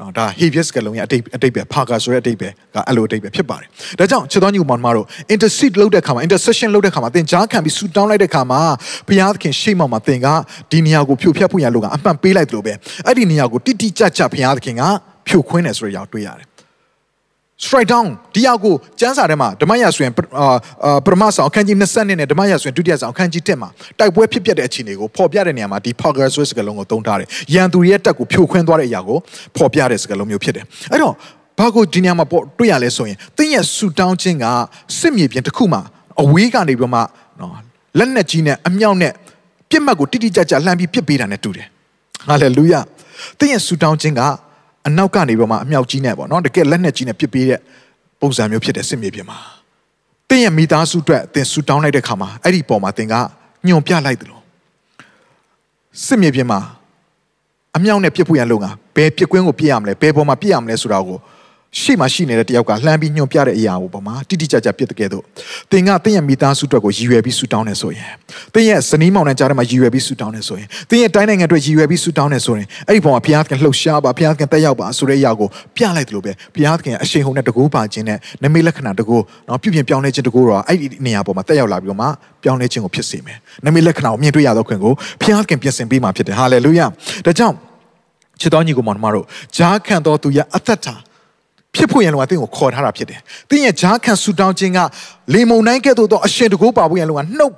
[0.00, 8.60] နော်ဒါ Hebrew စကားလုံးရဲ့အတိတ်အတိတ်ပဲ Parker ဆိုတဲ့အတိတ်ပဲကအဲ့လိုအတိတ်ပဲဖြစ်ပါတယ်ဒါကြောင့်ချစ်တော်ညီကောင်မတို့ intercede လုပ်တဲ့ခါမှာ intercession လုပ်တဲ့ခါမှာသင်ကြားခံပြီးဆူတောင်းလိုက်တဲ့ခါမှာ
[9.08, 10.26] ဘုရားသခင်ရှေ့မှောက်မှာသင်က
[10.70, 12.72] ဒီနေရာကိုဖြိုဖျက်ဖို့ရလို့ကအမှန်ပေးလိုက်တယ်လို့ပဲ
[13.06, 14.82] အဲ့ဒီနေရာကိုတိတိကျကျဘုရားသခင်က
[15.28, 16.49] ဖြိုခွင်းတယ်ဆိုတဲ့အရာတွေ့ရတယ်
[17.64, 23.68] strike down ဒီအကိုကျမ်းစာထဲမှာဓမ္မရာဆိုရင်အာပရမဆောင်အခန်းကြီး20နဲ့ဓမ္မရာဆိုရင်ဒုတိယဆောင်အခန်းကြီး1မှာ
[23.98, 29.18] တိုက်ပွဲဖြစ်ပျက်တဲ့အခြေအနေကိုဖော်ပြတဲ့နေရာမှာဒီ Parker ဆိုတဲ့စကားလုံးကိုသုံးထားတယ်။ရန်သူရဲ့တက်ကိုဖြိုခွင်းသွားတဲ့အရာကို
[29.56, 31.14] ဖော်ပြတဲ့စကားလုံးမျိုးဖြစ်တယ်။အဲ့တော့
[31.58, 34.44] ဘာကိုဒီနေရာမှာပေါ်တွေ့ရလဲဆိုရင်တင်းရဲ့ဆူတောင်းခြင်းက
[34.98, 35.80] စစ်မြေပြင်တစ်ခုမှာ
[36.22, 37.00] အဝေးကနေပြီးမှ
[37.40, 37.52] နော်
[37.98, 39.12] လက်နဲ့ကြီးနဲ့အမြောက်နဲ့
[39.70, 41.66] ပြစ်မှတ်ကိုတိတိကျကျလှမ်းပြီးပြစ်ပေးတာနဲ့တူတယ်။
[42.28, 42.74] ဟာလေလုယ။
[43.38, 44.22] တင်းရဲ့ဆူတောင်းခြင်းက
[44.88, 47.60] အနောက်ကနေပြီးမှအမြောက်ကြီးနဲ့ပေါ့နော်တကယ်လက်နဲ့ကြီးနဲ့ပစ်ပေးတဲ့
[48.20, 49.38] ပုံစံမျိုးဖြစ်တဲ့စစ်မြေပြင်မှာ
[50.28, 53.14] တင်းရဲ့မိသားစုအတွက်သင်ဆူတောင်းလိုက်တဲ့ခါမှာအဲ့ဒီပုံမှာသင်က
[53.66, 54.42] ညွန်ပြလိုက်တယ်လို့
[56.06, 56.60] စစ်မြေပြင်မှာ
[57.76, 58.66] အမြောက်နဲ့ပြစ်ဖို့ရန်လုံက
[58.96, 61.18] ဘယ်ပြစ်ကွင်းကိုပြစ်ရမလဲဘယ်ပေါ်မှာပြစ်ရမလဲဆိုတာကို
[61.78, 65.24] ရှေ့မှာရှိနေတဲ့တယောက်ကလှမ်းပြီးညွှန်ပြတဲ့အရာကိုပေါ့မှာတိတိကျကျပြစ်တဲ့ကဲတော့
[65.70, 68.10] သင်ကသင်ရဲ့မိသားစုအတွက်ကိုရည်ရွယ်ပြီးဆူတောင်းနေဆိုရင်
[68.54, 79.16] သင်ရဲ့ဇနီးမောင်နှံကြားထဲမှာရည်ရွယ်ပြီးဆူတောင်းနေဆိုရင်သင်ရဲ့တိုင်းနိုင်ငံအတွက်ရည်ရွယ်ပြီးဆူတောင်းနေဆိုရင်အဲ့ဒီပုံမှာဘုရားသခင်လှုပ်ရှားပါဘုရားသခင်တက်ရောက်ပါဆိုတဲ့အရာကိုပြလိုက်တယ်လို့ပဲဘုရားသခင်အရှိန်ဟုန်နဲ့တကူပါခြင်းနဲ့နမိတ်လက္ခဏာတကူ
[79.48, 82.06] နော်ပြုပြင်ပြောင်းလဲခြင်းတကူတော့အဲ့ဒီနေရာပေါ်မှာတက်ရောက်လာပြီးတော့မှ
[82.42, 86.80] ပြောင်းလဲခြင်းကိုဖြစ်စေမယ်နမိတ်လက္ခဏာကိုမြင်တွေ့ရသောခွင့်ကိုဘုရားသခင်ပြင်ဆင်ပေးမှာဖြစ်တယ်ဟာလေလုယ
[87.26, 87.56] ဒါကြောင့်
[88.40, 90.94] ချစ်တော်ညီကိုမောင်တို့ဂျားခံတော်သူရဲ့အသက်တာ
[91.74, 94.78] ဖြစ်ဖို့ရန်လုံကသင်ကိုခေါ်ထားတာဖြစ်တယ်။သင်ရဲ့ဂျားခံဆူတောင်းခြင်းက
[95.34, 97.54] လေမုန်တိုင်းကဲ့သို့သောအရှင်တကိုးပါဖို့ရန်လုံကနှုတ်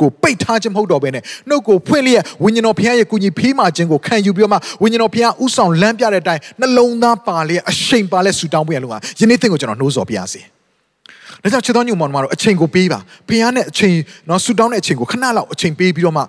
[0.00, 10.40] ကိုပိတ်ထားခြင်းမဟုတ်တော့ဘဲနဲ့နှုတ်ကိုဖွင့်လျက်ဝိညာဉ်တော်ဘုရားရဲ့ကုညီဖေးမှခြင်းကိုခံယူပြီးတော့မှဝိညာဉ်တော်ဘုရားဥဆောင်လမ်းပြတဲ့အတိုင်းနှလုံးသားပါလျက်အရှိန်ပါလျက်ဆူတောင်းဖို့ရန်လုံကယနေ့သင်ကိုကျွန်တော်နှိုးဆော်ပြရစီ။
[11.42, 13.94] ဒါကြောင့်ချစ်တော်ညုံမောင်တို့အချိန်ကိုပေးပါ။ဘုရားနဲ့အချိန်
[14.28, 16.22] နော်ဆူတောင်းတဲ့အချိန်ကိုခဏလောက်အချိန်ပေးပြီးတော့မှ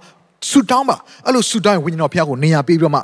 [0.50, 3.02] ဆူတောင်းပါ။အဲ့လိုဆူတောင်းရင်ဝိညာဉ်တော်ဘုရားကိုနေရာပေးပြီးတော့မှ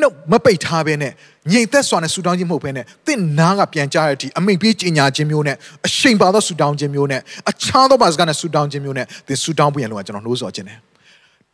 [0.00, 1.12] နှုတ်မပိတ်ထားဘဲနဲ့
[1.52, 10.78] ငြိမ်သက်စွာနဲ့ဆူတောင်းခြင်းမဟုတ်ဘဲနဲ့တင့်နာကပြန်ကြားတဲ့အထိအမိန်ပြေးကြီးညာခြင်းမျိုးနဲ့အရှိန်ပါသောဆူတောင်းခြင်းမျိုးနဲ့အခြားသောဘာစကားနဲ့ဆူတောင်းခြင်းမျိုးနဲ့သင်ဆူတောင်းပွင့်လို့ကျွန်တော်နှိုးဆော်ခြင်းတယ်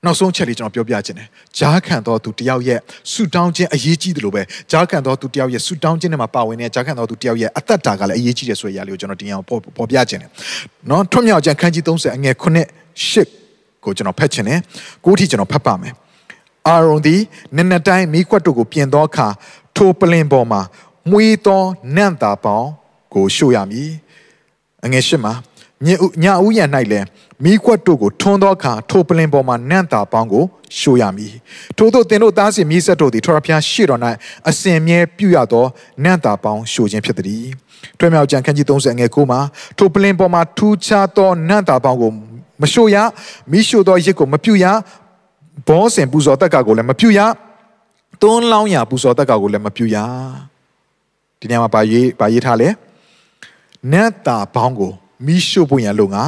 [0.04, 2.78] နောက်ဆုံးချက်လေးကျွန်တော်ပြောပြခြင်းတယ်ဂျားခံတော်သူတယောက်ရဲ့
[3.12, 10.30] ဆူတောင်းခြင်းအရေးကြီးတယ်လို့ပဲဂျားခံတော်သူတယောက်ရဲ့ဆူတောင်းခြင်းတွေမှာပါဝင်တဲ့ဂျားခံတော်သူတယောက်ရဲ့အသက်တာကလည်းအရေးကြီးတယ်ဆိုတဲ့အရာလေးကိုကျွန်တော်တင်အောင်ပေါ်ပေါ်ပြခြင်းတယ်
[10.90, 12.44] နော်ထွတ်မြောက်ခြင်းခန်းကြီး30အငယ်9
[13.12, 14.60] 10ကိုကျွန်တော်ဖတ်ခြင်းတယ်
[15.04, 15.94] ကိုအထိကျွန်တော်ဖတ်ပါမယ်
[16.68, 17.20] အာရုံသည်
[17.56, 19.26] နက်နက်တိုင်းမိခွက်တို့ကိုပြင်သောအခါ
[19.76, 20.60] ထိုပလင်ပေါ်မှာ
[21.10, 21.62] မွေးသော
[21.96, 22.68] နန့်တာပေါင်း
[23.14, 23.90] ကိုရှို့ရမည်
[24.84, 25.32] အငယ်ရှစ်မှာ
[25.86, 25.88] ည
[26.22, 27.06] ညဦးရန်၌လည်း
[27.44, 30.44] မိခွက်တို့ကိုထွန်းသောအခါထိုပလင်ပေါ်မှာနန့်တာပေါင်းကို
[30.78, 31.34] ရှို့ရမည်
[31.76, 34.00] ထို့သောသင်တို့သားစဉ်မိဆက်တို့သည်ထောရဖျားရှေ့တော်၌
[34.48, 35.64] အစဉ်မြဲပြုရသော
[36.04, 37.44] နန့်တာပေါင်းရှို့ခြင်းဖြစ်သည်
[37.98, 39.40] တွဲမြောက်ကြံခန်းကြီး30ငယ်9မှာ
[39.78, 42.12] ထိုပလင်ပေါ်မှာထူးခြားသောနန့်တာပေါင်းကို
[42.62, 42.96] မရှို့ရ
[43.50, 44.64] မိရှို့သောရစ်ကိုမပြုရ
[45.68, 47.20] ဘောစင်ပူဇော်တက်ကကိုလည်းမပြုရ
[48.22, 49.96] သွန်းလောင်းရပူဇော်တက်ကကိုလည်းမပြုရ
[51.40, 52.68] ဒီနေရာမှာဗာရေးဗာရေးထားလဲ
[53.92, 54.92] နတ်တာဘောင်းကို
[55.26, 56.24] မိရှုဖို့ရန်လို့ငါ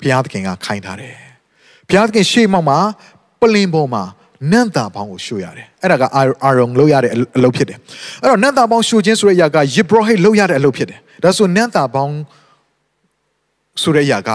[0.00, 1.16] ဘုရားသခင်ကခိုင်းထားတယ်
[1.88, 2.78] ဘုရားသခင်ရှေ့မှောက်မှာ
[3.40, 4.02] ပလင်ပေါ်မှာ
[4.52, 6.02] နတ်တာဘောင်းကိုရှို့ရတယ်အဲ့ဒါက
[6.44, 7.78] အာရုံလုပ်ရတဲ့အလုပ်ဖြစ်တယ်
[8.20, 12.16] အဲ့တော့နတ်တာဘောင်းရှို့ခြင်းဆိုတဲ့အရာကယေဘရဟိတ်လုပ်ရတဲ့အလုပ်ဖြစ်တယ်ဒါဆိုနတ်တာဘောင်း
[13.82, 14.30] ဆိုတဲ့အရာက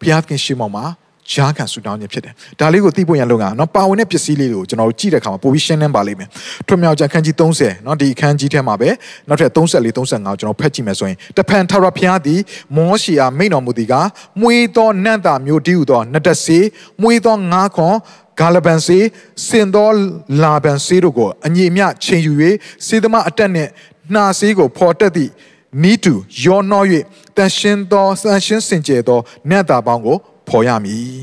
[0.00, 0.84] ဘုရားသခင်ရှေ့မှောက်မှာ
[1.32, 6.28] ဂျားခံဆူတောင်းခြင်းဖြစ်တယ်။ဒါလေးကိုသိဖို့ရန်လုံကနော်ပါဝင်တဲ့ပစ္စည်းလေးတွေကိုကျွန်တော်တို့ကြည့်တဲ့အခါမှာပိုပြီးရှင်းလင်းပါလိမ့်မယ်။
[6.66, 8.88] ထွတ်မြောက်ကြခန်းကြီး30နော်ဒီအခန်းကြီးထဲမှာပဲ
[9.28, 12.40] နောက်ထပ်34 35ကျွန်တော်ဖတ်ကြည့်မယ်ဆိုရင်တဖန်ထာဝရဘုရားသည်
[12.76, 13.94] မောရှေအားမိန့်တော်မူသည်က
[14.40, 16.58] မွေးသောနတ်သားမျိုးတည်းဟူသောနတ်တဆေ
[17.02, 17.94] မွေးသောငါးခွန်
[18.40, 18.98] ဂါလဘန်စေ
[19.46, 19.88] စင်သော
[20.42, 22.32] လာဘန်စေတို့ကိုအညီအမျှချိန်ယူ၍
[22.86, 23.70] စေသမအတက်နှင့်
[24.14, 25.30] နှာစေးကိုဖော်တက်သည့်
[25.82, 26.84] နီးတူယောနှော၍
[27.36, 30.16] တန်ရှင်းသောတန်ရှင်းစင်ကြယ်သောနတ်သားပေါင်းကို
[30.48, 31.20] ဖော်ရမည်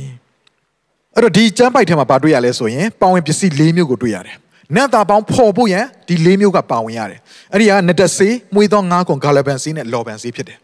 [1.16, 4.36] အဲ့တော့ဒီကျမ်းပိုက်ထဲမှာပါတွေ့ရလဲဆိုရင်ပါဝင်ပစ္စည်း၄မျိုးကိုတွေ့ရတယ်
[4.76, 7.20] နတ်သားပေါင်းဖော်ဖို့ရန်ဒီ၄မျိုးကပါဝင်ရတယ်
[7.52, 10.58] အဲ့ဒီကနတ်တဆေးမွေးသောငါးကွန်ဂါလဘန်ဆေးနဲ့လော်ဘန်ဆေးဖြစ်တယ်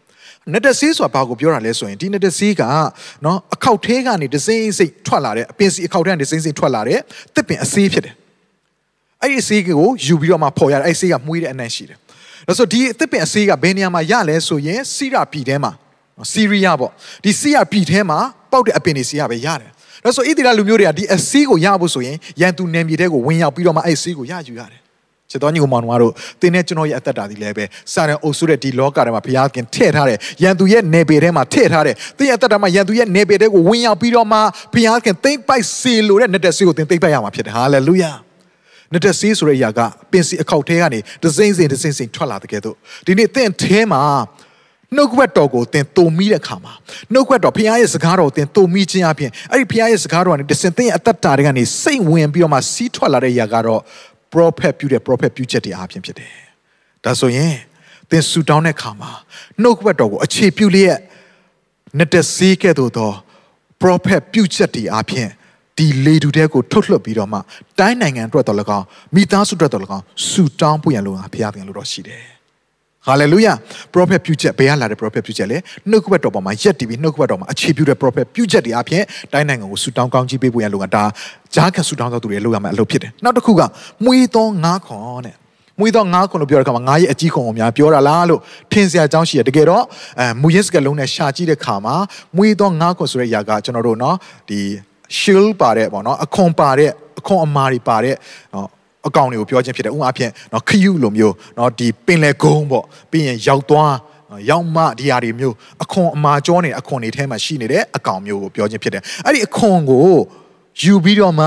[0.52, 2.62] နတ်တဆေးဆိုတာဘာကိုပြောတာလဲဆိုရင်ဒီနတ်တဆေးက
[3.24, 7.00] နော်အခောက်သေးကနေဒစိမ့်စိတ်ထွက်လာတဲ့အပင်စီအခောက်သေးကနေဒစိမ့်စိတ်ထွက်လာတဲ့
[7.34, 8.14] တစ်ပင်အဆေးဖြစ်တယ်
[9.22, 11.98] အဲ့ဒီအဆေးကိုယူပြီးတော့မှဖော်ရတယ်အဲ့ဒီဆေးကမွေးတဲ့အနံ့ရှိတယ်
[12.48, 15.72] ဒါဆိုဒီတစ်ပင်အဆေးကဘယ်နေရာမှာရလဲဆိုရင်စီရာပြည်ထဲမှာ
[16.32, 16.90] စီးရီးယားပေါ့
[17.24, 18.18] ဒီစီးယားပြည်ထဲမှာ
[18.52, 19.70] ပေါက်တဲ့အပင်တွေစီးယားပဲရတယ်
[20.04, 24.80] ဒါဆိုဣသရေလလူမျိုးတွေကဒီအစီးကိုရဖို့ဆိုရင်ရန်သူနယ်မြေတဲ့ကိုဝင်ရောက်ပြီးတော့မှအဲ့စီးကိုရယူရတယ်
[25.30, 34.38] ချစ်တော်ညီကောင်မောင်တို့တင်းနဲ့ကျွန်တော်ရဲ့အသက်တာဒီလည်းပဲစာရန်အုပ်စုတဲ့ဒီလောကထဲမှာဘုရားခင်ထည့်ထားတယ်ရန်သူရဲ့နေပေထဲမှာထည့်ထားတယ်တင်းရဲ့အသက်တာမှာရန်သူရဲ့နေပေတဲ့ကိုဝင်ရောက်ပြီးတော့မှ
[34.74, 38.12] ဘုရားခင်သိမ့်ပိုက်စေလို့တဲ့နှစ်သက်စီးကိုတင်းသိမ့်ပိုက်ရမှာဖြစ်တယ်ဟာလေလုယာ
[38.92, 39.80] နှစ်သက်စီးဆိုတဲ့အရာက
[40.12, 44.02] ပင်စီအခောက်ထဲကနေဒစိမ့်စင်ဒစိမ့်စင်ထွက်လာတဲ့ကဲ့သို့ဒီနေ့တင့်ထဲမှာ
[44.96, 46.72] နှုတ်ကပတ်တော်ကိုသင်တုံမိတဲ့ခါမှာ
[47.12, 53.80] နှုတ်ကပတ်တော်ဖခင်ရဲ့စကားတော်ကိုသင်တုံမိခြင်းအပြင်အဲ့ဒီဖခင်ရဲ့စကားတော်ကနေတစင်သင်ရဲ့အသက်တာတွေကနေစိတ်ဝင်ပြီးတော့မှစီးထွက်လာတဲ့ຢာကတော့
[54.32, 56.34] prophet ပြုတဲ့ prophet ပြုချက်တွေအားဖြင့်ဖြစ်တယ်။
[57.04, 57.54] ဒါဆိုရင်
[58.10, 59.10] သင်ဆူတောင်းတဲ့ခါမှာ
[59.62, 60.98] နှုတ်ကပတ်တော်ကိုအခြေပြုလျက်
[61.98, 63.10] နှစ်တစေးကဲ့သို့သော
[63.82, 65.30] prophet ပြုချက်တွေအားဖြင့်
[65.76, 67.38] ဒီလေတူတဲ့ကိုထုတ်လွှတ်ပြီးတော့မှ
[67.78, 72.24] တိုင်းနိုင်ငံအတွက်တော်၎င်းမိသားစုအတွက်တော်၎င်းဆူတောင်းဖို့ရန်လိုတာဘုရားသခင်လိုတော့ရှိတယ်။
[73.06, 73.52] ဟာလေလုယာ
[73.94, 75.58] prophet ပြုချက်ဘယ်ကလာတဲ့ prophet ပြုချက်လဲ
[75.90, 81.04] နှုတ်ကပတ်တော်ပေါ်မှာရက်တည်ပြီးနှုတ်ကပတ်တော်မှာအခြေပြုတဲ့ prophet ပြုချက်တွေအပြင်တိုင်းနိုင်ငံကိုဆူတောင်းကောင်းကြီးပေးဖို့ရလုံကဒါ
[81.54, 83.62] ကြားခတ်ဆူတောင်းသောသူတွေလုပ်ရမယ့်အလုပ်ဖြစ်တယ်နောက်တစ်ခုက
[84.04, 85.34] မွေးသောငါးခွန်တဲ့
[85.80, 88.40] မွေးသောငါးခွန်လို့ပြောတဲ့အခါမှာငါးရဲ့အကြီးခွန်ကိုများပြောတာလားလို့
[88.72, 89.84] ထင်စရာအကြောင်းရှိရတကယ်တော့
[90.20, 91.94] အဲမူရစ်ကလုံးနဲ့ရှာကြည့်တဲ့အခါမှာ
[92.36, 94.16] မွေးသောငါးခွန်ဆိုတဲ့အရာကကျွန်တော်တို့နော်
[94.48, 94.60] ဒီ
[95.18, 98.14] shield ပါတဲ့ပေါ့နော်အခွန်ပါတဲ့အခွန်အမာတွေပါတဲ့
[98.54, 98.68] နော်
[99.08, 103.94] အကောင်တွေကိုပြောခြင်းဖြစ်တယ်ဥပမာအဖြစ်နော်ခရုလိုမျိုးနော်ဒီပင်လေကုန်းပေါ့ပြီးရင်ရောက်သွား
[104.50, 110.08] ရောက်မဒီဟာတွေမျိုးအခွန်အမာကျောနေအခွန်တွေထဲမှာရှိနေတဲ့အကောင်မျိုးကိုပြောခြင်းဖြစ်တယ်အဲ့ဒီအခွန်ကို
[110.82, 111.46] ယူပြီးတော့မှ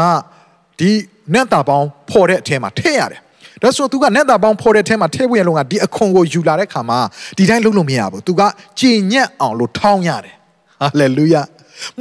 [0.80, 0.90] ဒီ
[1.34, 3.20] နတ်တာပေါင်းဖော်တဲ့အထဲမှာထည့်ရတယ်
[3.62, 7.00] ဒါဆိုသူကနတ်တာပေါင်းဖော်တဲ့အထဲမှာထည့်ဖို့ရလုံးကဒီအခွန်ကိုယူလာတဲ့ခါမှာ
[7.38, 8.42] ဒီတိုင်းလုပ်လို့မရဘူးသူက
[8.80, 10.36] ကြည်ညက်အောင်လို့ထောင်းရတယ်
[10.82, 11.42] ဟာလေလုယာ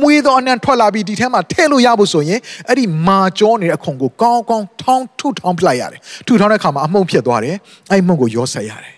[0.00, 7.56] မွေးသောအနံထွက်လာပြီးဒီထဲမှာထည့်လို့ရဖို့ဆိုရင်အဲ့ဒီမာကြောနေတဲ့အခွန်ကိုကောင်းကောင်းထောင်းထုထောင်းပလိုက်ရတယ်ထုထောင်းတဲ့အခါမှာအမှုန့်ဖြစ်သွားတယ်
[7.90, 8.96] အဲ့မှုန့်ကိုရောဆက်ရတယ်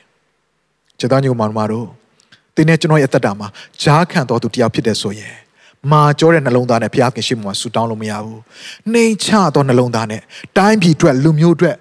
[0.99, 1.87] ကျေသားညိုမောင်မတို့
[2.57, 3.49] တင်းနဲ့ကျွန်တော်ရဲ့အသက်တာမှာ
[3.83, 5.35] ဂျားခံတော်သူတယောက်ဖြစ်တဲ့ဆိုရင်
[5.93, 8.41] မာကြောတဲ့နှလုံးသားနဲ့ဘုရားခင်ရှိမှဆူတောင်းလို့မရဘူး
[8.93, 10.21] နှိမ်ချသောနှလုံးသားနဲ့
[10.57, 11.77] တိုင်းပြည်အတွက်လူမျိုးအတွက်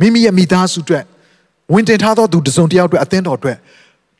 [0.00, 1.04] မိမိရဲ့မိသားစုအတွက်
[1.72, 3.56] ဝင်တင်ထားသောသူတစုံတယောက်အတွက်အသင်းတော်အတွက်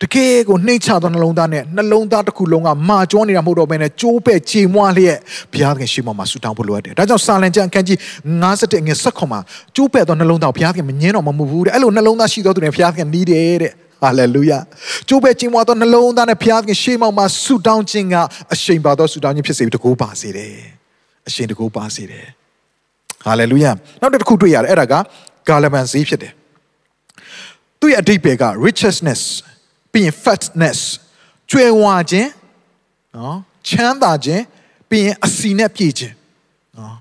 [0.03, 5.17] တကယ်ကိုနှိမ့်ချသောနှလုံးသားနဲ့နှလုံးသားတစ်ခုလုံးကမာကြောနေတာမဟုတ်တော့ဘဲနဲ့ကြိုးပဲ့ခြေမွားလျက်
[5.53, 7.97] ဘုရားသခင်ရှိမှမှာဆူတောင်းဖို့လိုအပ်တယ်။ဒါကြောင့်စာလံကျမ်းအခန်းကြီး
[8.41, 9.39] 51ငွေဆက်ခွန်မှာ
[9.75, 13.71] ကြိုးပဲ့သောနှလုံးသားကိုဘုရားသခင်မငင်းတော့မမှုဘူးတဲ့။အဲ့လိုနှလုံးသားရှိသောသူတွေဘုရားသခင်နီးတယ်တဲ့။
[14.01, 14.59] ဟာလေလုယာ။
[15.09, 18.15] ကြိုးပဲ့ခြေမွားသောနှလုံးသားနဲ့ဘုရားသခင်ရှိမှမှာဆူတောင်းခြင်းက
[18.53, 20.55] အရှိန်ပါသောဆူတောင်းခြင်းဖြစ်စေပြီးတကူပါစေတယ်။
[21.27, 22.25] အရှိန်တကူပါစေတယ်။
[23.25, 23.71] ဟာလေလုယာ။
[24.01, 24.93] နောက်တစ်ခုတွေ့ရတယ်အဲ့ဒါက
[25.47, 26.33] ဂါလဗန်ဈေးဖြစ်တယ်။
[27.79, 29.21] သူ့ရဲ့အဓိပ္ပာယ်က richness
[29.91, 30.79] ပြီးရင် fatness
[31.49, 32.29] ကျွဲဝါခြင်း
[33.17, 33.37] နော်
[33.67, 34.43] ချမ်းသာခြင်း
[34.89, 36.13] ပြီးရင်အစီနဲ့ပြည့်ခြင်း
[36.77, 36.95] နော်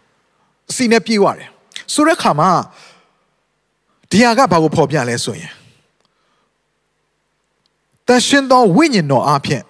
[0.70, 1.48] အစီနဲ့ပြည့်ရတယ်
[1.92, 2.50] ဆိုတဲ့ခါမှာ
[4.10, 5.52] ဒီဟာကဘာကိုဖော်ပြလဲဆိုရင်
[8.06, 9.62] တန်ရှင်သောဝိညာဉ်တော်အဖြစ်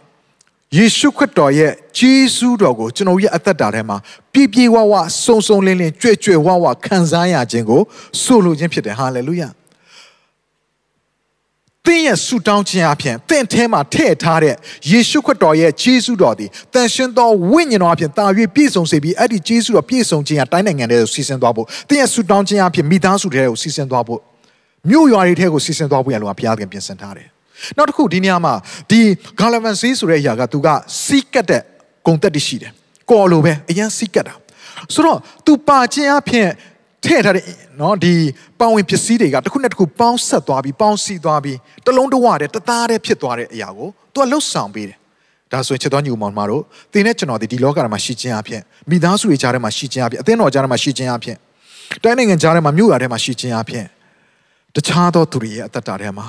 [0.77, 3.97] ယေရှုခရစ်တော်ရဲ့ဂျေဇုတော်ကိုကျွန်တော်ရဲ့အသက်တာထဲမှာ
[4.33, 4.95] ပြည့်ပြည့်ဝဝ
[5.25, 7.81] စုံစုံလင်းလင်းကြွယ်ကြွယ်ဝဝခံစားရခြင်းကို
[8.23, 9.49] ဆိုလိုခြင်းဖြစ်တယ်ဟာလေလုယာ
[11.87, 14.55] သင်ရဲ့ဆုတောင်းခြင်းအပြင်သင်ထဲမှာထည့်ထားတဲ့
[14.91, 18.25] ယေရှုခရစ်တော်ရဲ့ဂျေဇုတော်သည်တန်ရှင်သောဝိညာဉ်တော်အပြင်တာ၍
[18.55, 24.21] ပြည့်စုံစေပြီးအဲ့ဒီဂျေဇုတော်ပြည့်စုံခြင်းကတိုင်းနိုင်ငံတွေကိုစီစဉ်သွားဖို့သင်ရဲ့ဆုတောင်းခြင်းအပြင်မိသားစုတွေကိုစီစဉ်သွားဖို့
[24.91, 27.29] မြို့ရွာတွေထဲကိုစီစဉ်သွားဖို့ရလို့ဘုရားသခင်ပြင်ဆင်ထားတယ်
[27.77, 28.55] နောက်တစ်ခုဒီနေရာမှာ
[28.91, 29.01] ဒီ
[29.41, 30.69] ဂါလဗန်ဆေးဆိုတဲ့အရာကသူက
[31.05, 31.63] စီးကတ်တဲ့
[32.07, 32.73] ဂုံတက်တရှိတယ်
[33.11, 34.35] ကော်လိုပဲအရင်စီးကတ်တာ
[34.95, 36.49] ဆိုတော့သူပါခြင်းအဖြစ်
[37.05, 37.45] ထည့်ထားတဲ့
[37.81, 38.15] နော်ဒီ
[38.61, 44.99] ပေါဝင်ပစ္စည်းတွေကတစ်ခုနဲ့တစ်ခုပေါင်းဆက်သွားပြီးပေါင်းစီသွားပြီးတလုံးတဝတဲ့တသားတဲ့ဖြစ်သွားတဲ့အရာကိုသူကလှုပ်ဆောင်ပေးတယ်
[45.53, 51.37] ဒါဆိုရင်ချက်တော်ညီမောင်မတို့သင်နဲ့ကျွန်တော်ဒီဒီလောကထဲမှာရှိခြင်းအဖြစ်မိသားစုတွေကြားထဲမှာရှိခြင်းအဖြစ်အသင်းတော်ကြားထဲမှာရှိခြင်းအဖြစ်
[52.03, 53.85] တိုင်းနိုင်ငံကြားထဲမှာမြို့ရွာထဲမှာရှိခြင်းအဖြစ်
[54.75, 56.27] တခြားသောသူတွေရဲ့အသက်တာထဲမှာ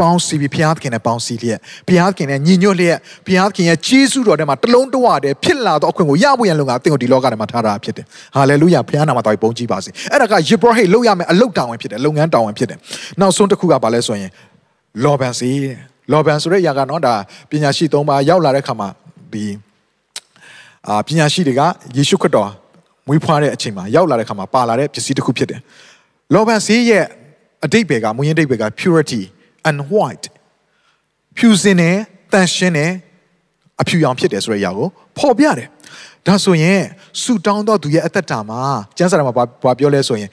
[0.00, 8.04] ပေါင်းစီပြီးဘုရားသခင်နဲ့ပေါင်းစီလျက်ဘုရားသခင်နဲ့ညီညွတ်လျက်ဘုရားသခင်ရဲ့ကြီးစုတော်ထဲမှာတလုံးတဝတည်းဖြစ်လာသောအခွင့်ကိုရဖို့ရန်လုံကသင်ကိုဒီလောကထဲမှာထားတာဖြစ်တယ်
[8.36, 12.78] ဟာလေလုယာဘုရားနာမတော်ပုံကြည်ပါစေအဲ့ဒါကယေဘရဟိတ်လောက်ရမယ်အလုတ်တောင်းဝင်ဖြစ်တယ်လုပ်ငန်းတောင်းဝင်ဖြစ်တယ်
[13.20, 14.30] နောက်ဆုံးတစ်ခုကဘာလဲဆိုရင်
[15.04, 15.50] လောဘန်စီ
[16.12, 17.14] လောဘန်ဆိုတဲ့ຢာကနော်ဒါ
[17.50, 18.88] ပညာရှိသုံးပါရောက်လာတဲ့ခါမှာ
[19.32, 19.44] ဒီ
[20.88, 21.62] အာပညာရှိတွေက
[21.96, 22.50] ယေရှုခရစ်တော်
[23.06, 25.60] မွေးဖွားတဲ့အချိန်မှာရောက်လာတဲ့ခါမှာပါလာတဲ့ပစ္စည်းတစ်ခုဖြစ်တယ်
[26.34, 27.04] လောဘန်စီရဲ့
[27.64, 29.22] အတိတ်ပဲကမူရင်းအတိတ်ပဲက purity
[29.68, 30.26] and white
[31.36, 31.96] ဖြူစင်တယ်
[32.32, 32.92] တန်ရှင်းတယ်
[33.80, 34.88] အဖြူရောင်ဖြစ်တယ်ဆိုတဲ့အရာကို
[35.18, 35.68] ဖော်ပြတယ်
[36.26, 36.82] ဒါဆိုရင်
[37.22, 38.60] ဆူတောင်းတော့သူရဲ့အသက်တာမှာ
[38.96, 40.30] ကျမ်းစာထဲမှာဘာပြောလဲဆိုရင်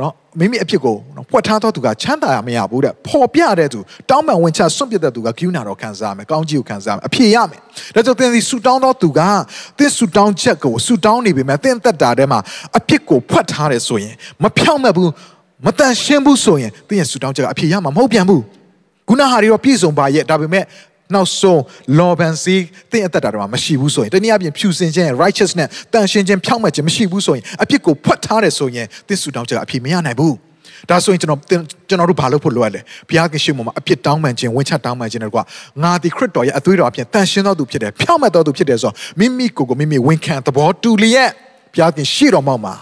[0.00, 7.60] နော်မိမိအဖြစ်ကိုနော်ဖွက်ထားတော့သူကချမ်းသာရမရဘူးတဲ့ပေါ်ပြတဲ့သူတောင်းပန်ဝင်ချစွန့်ပစ်တဲ့သူကဂိူးနာတော့ခံစားရမယ်ကောင်းကြီးကိုခံစားရမယ်အဖြစ်ရမယ်
[7.94, 9.20] ဒါကြောင့်သင်ဒီဆူတောင်းတော့သူက
[9.78, 12.38] သင်ဆူတောင်းချက်ကိုဆူတောင်းနေပြီမဲ့သင်သက်တာထဲမှာ
[12.78, 15.10] အဖြစ်ကိုဖွက်ထားတယ်ဆိုရင်မဖြောင့်မတ်ဘူး
[15.66, 18.42] မတန်ရှင်းဘူးဆိုရင်သင်ရဲ့ဆူတောင်းချက်ကအဖြစ်ရမှာမဟုတ်ပြန်ဘူး
[19.08, 20.64] ခုနဟာတွေတော့ပြည့်စုံပါရဲ့ဒါပေမဲ့
[21.14, 21.62] နောက်ဆုံး
[21.98, 22.56] လောဘန်စီ
[22.90, 30.34] သင်အသက်တာတော့မရှိဘူးဆိုရင်တနည်းအားဖြင့်ဖြူစင်ခြင်း righteousness တန်ရှင်းခြင်းဖြောင့်မတ်ခြင်းမရှိဘူးဆိုရင်အပြစ်ကိုဖွက်ထားတယ်ဆိုရင်သင်ဆူတောင်းချက်အပြည့်မရနိုင်ဘူး
[30.90, 31.40] ဒါဆိုရင်ကျွန်တော်
[31.88, 35.38] ကျွန်တော်တို့ဘာလုပ်ဖို့လိုရလဲဘုရားခင်ရှိမှမှာအပြစ်တောင်းပန်ခြင်းဝင်ချတောင်းပန်ခြင်းတွေက
[35.82, 41.30] ငါဒီခရစ်တော်ရဲ့အသွေးတော်အပြင်တန်ရှင်းတော်သူဖြစ်တယ်ဖြောင့်မတ်တော်သူဖြစ်တယ်ဆိုတော့မိမိကိုယ်ကိုမိမိဝန်ခံသဘောတူလျက်
[41.74, 42.74] ဘုရားခင်ရှိတော်မောက်မှာ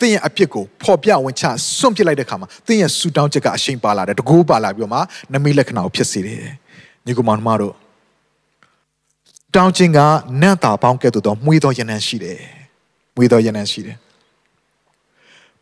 [0.00, 1.44] သင်ရဲ့အပြစ်ကိုဖော်ပြဝင်ချ
[1.78, 5.00] စွန့်ပစ်လိုက်တဲ့ခါမှာသင်ရဲ့ဆူတောင်းချက်ကအရှိန်ပါလာတယ်တကူပါလာပြီးတော့မှ
[5.32, 6.42] နမိတ်လက္ခဏာကိုဖြစ်စေတယ်
[7.06, 7.74] ညီကောင်မတို့
[9.54, 9.98] တောင်းခြင်းက
[10.42, 12.38] နတ်တာပေါင်းကဲ့သို့သောမှွေးသောယနံရှိတယ်
[13.16, 13.96] မှွေးသောယနံရှိတယ်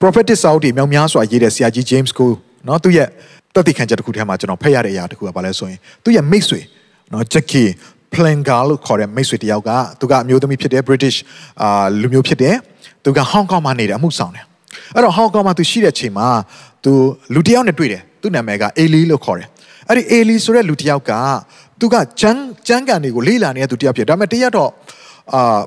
[0.00, 2.30] prophetic စာအုပ်တွေမြောက်များစွာရေးတဲ့ဆရာကြီး James ကို
[2.66, 3.08] เนาะသူရဲ့
[3.54, 6.60] တတိခံချက်တစ်ခုထဲမှာကျွန်တော်ဖတ်ရတဲ့အရာတစ်ခုကဘာလဲဆိုရင်သူရဲ့မိတ်ဆွေ
[7.10, 7.68] เนาะ Jackie
[8.12, 11.16] Plengar လို့ခေါ်တဲ့မိတ်ဆွေတယောက်ကသူကအမျိုးသမီးဖြစ်တဲ့ British
[11.62, 12.56] အာလူမျိုးဖြစ်တယ်
[13.05, 14.45] သူကဟောင်ကောင်မှာနေတယ်အမှုဆောင်တယ်
[14.95, 16.27] အဲ့တော့ဟောင်ကောင်မှာသူရှိတဲ့ချိန်မှာ
[16.83, 16.91] သူ
[17.35, 19.47] လူတယောက်နဲ့တွေ့တယ်သူ့နာမည်ကအေလီလို့ခေါ်တယ်
[19.89, 21.11] အဲ့ဒီအေလီဆိုတဲ့လူတယောက်က
[21.79, 24.69] သူကကျန်းကျန်းကန်တွေကိုလေးလာနေတဲ့သူတယောက်ဖြစ်ဒါပေမဲ့တရက်တော့
[25.33, 25.59] အာ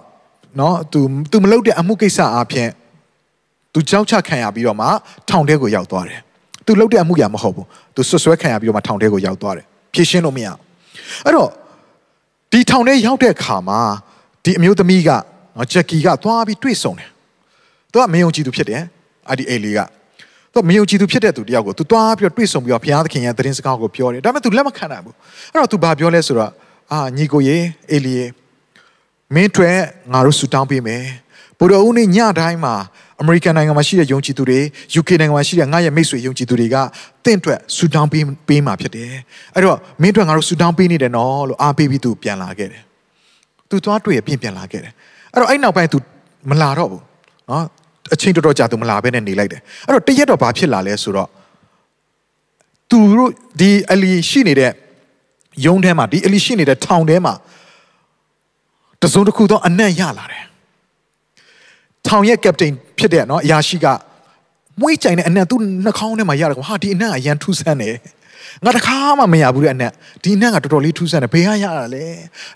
[0.60, 1.00] နော်သူ
[1.32, 2.68] သူမလုပ်တဲ့အမှုကိစ္စအပြင်
[3.72, 4.86] သူကြောက်ချခံရပြီးတော့မှ
[5.28, 6.20] ထောင်ထဲကိုရောက်သွားတယ်
[6.66, 10.48] သူလုပ်တဲ့အမှုရမဟုတ်ဘူးသူဆွဆွဲခံရပြီးတော့မှထောင်ထဲကိုရောက်သွားတယ်ဖြည့်ရှင်းလို့မရ
[11.24, 11.48] အဲ့တော့
[12.52, 13.80] ဒီထောင်ထဲရောက်တဲ့အခါမှာ
[14.44, 15.10] ဒီအမျိုးသမီးက
[15.56, 17.10] နော်ဂျက်ကီကသွားပြီးတွေ့ဆုံတယ်
[17.98, 18.82] သူကမယုံကြည်သူဖြစ်တယ်
[19.28, 19.78] အဲ့ဒီအေလီက
[20.52, 25.14] သူမယုံကြည်သူဖြစ်တဲ့သူတယောက်ကိုသူသွားပြီးတော့တွေ့ဆုံပြီးတော့ဘုရားသခင်ရဲ့သတင်းစကားကိုပြောတယ်ဒါပေမဲ့သူလက်မခံနိုင်ဘူး
[25.52, 26.52] အဲ့တော့သူဘာပြောလဲဆိုတော့
[26.92, 27.56] အာညီကိုရေ
[27.90, 28.26] အေလီရေ
[29.34, 29.70] မင်းတွေ
[30.12, 31.02] ငါတို့ဆူတောင်းပေးမယ်
[31.58, 32.74] ဘုရားဦးနေ့ညတိုင်းမှာ
[33.20, 34.60] အမေရိကန်နိုင်ငံမှာရှိတဲ့ယုံကြည်သူတွေ
[35.00, 36.76] UK နိုင်ငံမှာရှိတဲ့ငါရဲ့မိတ်ဆွေယုံကြည်သူတွေက
[37.24, 39.12] တင့်အတွက်ဆူတောင်းပေးပေးမှာဖြစ်တယ်
[39.54, 42.82] အဲ့တော့မင်းတို့ငါတို့ဆူတောင်းပေးနေတယ်နော်လို့အားပေးပြီးသူပြန်လာခဲ့တယ်
[43.70, 44.92] သူသွားတွေ့ရပြင်ပြန်လာခဲ့တယ်
[45.32, 45.98] အဲ့တော့အဲ့နောက်ပိုင်း तू
[46.50, 47.02] မလာတော့ဘူး
[47.50, 47.64] နော်
[48.14, 51.28] အချိန်တော်တော်ကြာ तू မလာဘဲနဲ့နေလိုက်တယ်အဲ့တော့တရက်တော့ဘာဖြစ်လာလဲဆိုတော့
[52.90, 53.30] သူတို့
[53.60, 54.72] ဒီအလီရှိနေတဲ့
[55.66, 57.34] ယုံထဲမှာဒီအလီရှိနေတဲ့ထောင်ထဲမှာ
[59.02, 60.44] တစုံတစ်ခုသောအနက်ရလာတယ်
[62.06, 63.86] ထောင်ရဲ့ကပတိန်ဖြစ်တဲ့နော်အရာရှိက
[64.80, 67.94] မွေးကြိုင်တဲ့အနက်သူ့နှာခေါင်းထဲမှာရတယ်ကွာဟာဒီအနက်အရန်ထူးဆန်းတယ်
[68.64, 69.92] ငါတခါမှမရဘူးတဲ့အနက်
[70.22, 72.04] ဒီအနက်ကတော်တော်လေးထူးဆန်းတယ်ဘယ်ကရတာလဲ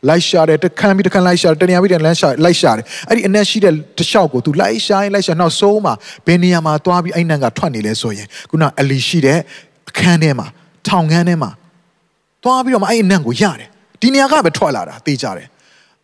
[0.08, 5.94] လိုက်ရှာတယ်တခမ်းပြီးတခမ်းလိုက်ရှာတယ်တနေရာပြီးတနေရာရှာလိုက်ရှာတယ်အဲ့ဒီအနက်ရှိတဲ့တလျှောက်ကို तू လိုက်ရှာရင်လိုက်ရှာနောက်ဆုံးမှာ
[6.26, 9.38] ဘယ်နေရာမှာသွားပြီးအဲ့နက်ကထွက်နေလဲဆိုရင်ခုနအလီရှိတဲ့
[9.90, 10.46] အခန်းထဲမှာ
[10.88, 11.50] ထောင်ခန်းထဲမှာ
[12.44, 13.68] သွားပြီးတော့မှအဲ့အနက်ကိုရတယ်
[14.00, 15.46] ဒီနေရာကပဲထွက်လာတာသိကြတယ်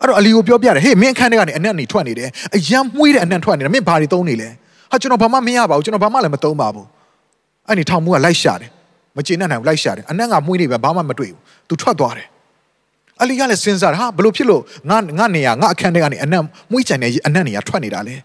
[0.01, 4.49] အဲ့တော့အလီကိုပြောပြတယ်ဟေးမင်းအခန်းထဲကနေအနက်နေထွက်နေတယ်အယံမွေးတဲ့အနက်ထွက်နေတယ်မင်းဘာတွေသုံးနေလဲ
[4.91, 6.86] ဟာကျွန်တော်ဘာမှမရပါဘူးကျွန်တော်ဘာမှလည်းမသုံးပါဘူး
[7.68, 8.70] အဲ့ဒီထောင်မှုကလိုက်ရှာတယ်
[9.17, 12.27] မကျေနပ်နိုင်ဘူးလိုက်ရှာတယ်အနက်ကမွေးနေပဲဘာမှမတွေ့ဘူးသူထွက်သွားတယ်
[13.21, 18.15] အလီကလည်းစဉ်းစားတယ်ဟာဘလို့ဖြစ်လို့ငါငါနေရငါအခန်းထဲကနေအနက်မွေးကြိုင်နေအနက်နေရထွက်နေတာလေ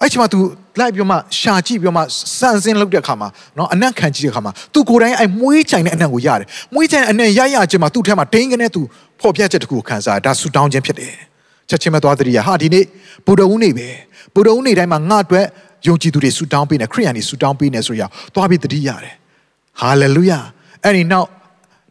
[0.00, 0.38] အဲ့ချိန်မှာ तू
[0.80, 2.00] လိုက်ပြီးမှရှာကြည့်ပြီးမှ
[2.38, 8.80] စန့်စင်းလုပ်တဲ့ခါမှာနော်အနက်ခံကြည့်တဲ့ခါမှာ तू ကိုယ်တိုင်အဲ့မွေးကြိုင်တဲ့အနက်ကိုရတယ်မွေးကြိုင်အနက်ရရချင်းမှာသူ့ထဲမှာဒိန်းကနေ तू
[9.20, 11.14] ဖော်ပြချက်တစ်ခုကိုခံစားဒါဆူတောင်းခြင်းဖြစ်တယ်
[11.68, 12.84] ချက်ချင်းမသွားတည်းရဟာဒီနေ့
[13.26, 13.88] ဗုဒ္ဓဦးနေ့ပဲ
[14.34, 15.46] ဗုဒ္ဓဦးနေ့တိုင်းမှာငါအတွက်
[15.86, 18.02] ယုံကြည်သူတွေဆူတောင်းပေးနေခရိယန်တွေဆူတောင်းပေးနေဆိုရ
[18.34, 19.14] သွားပြီးတတိရတယ်
[19.81, 20.39] ဟာလေလုယာ
[20.83, 21.29] အဲ့ဒီနောက်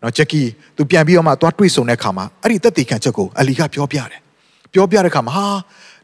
[0.03, 0.43] နော်ဂျက်ကီ
[0.77, 4.21] သူပြန်ပြီးတော့မှသွားတွေ့ဆုံတဲ့ခါမှာအဲ့ဒီသက်သေခံချက်ကိုအလီကပြောပြတယ်
[4.73, 5.47] ပြောပြတဲ့ခါမှာဟာ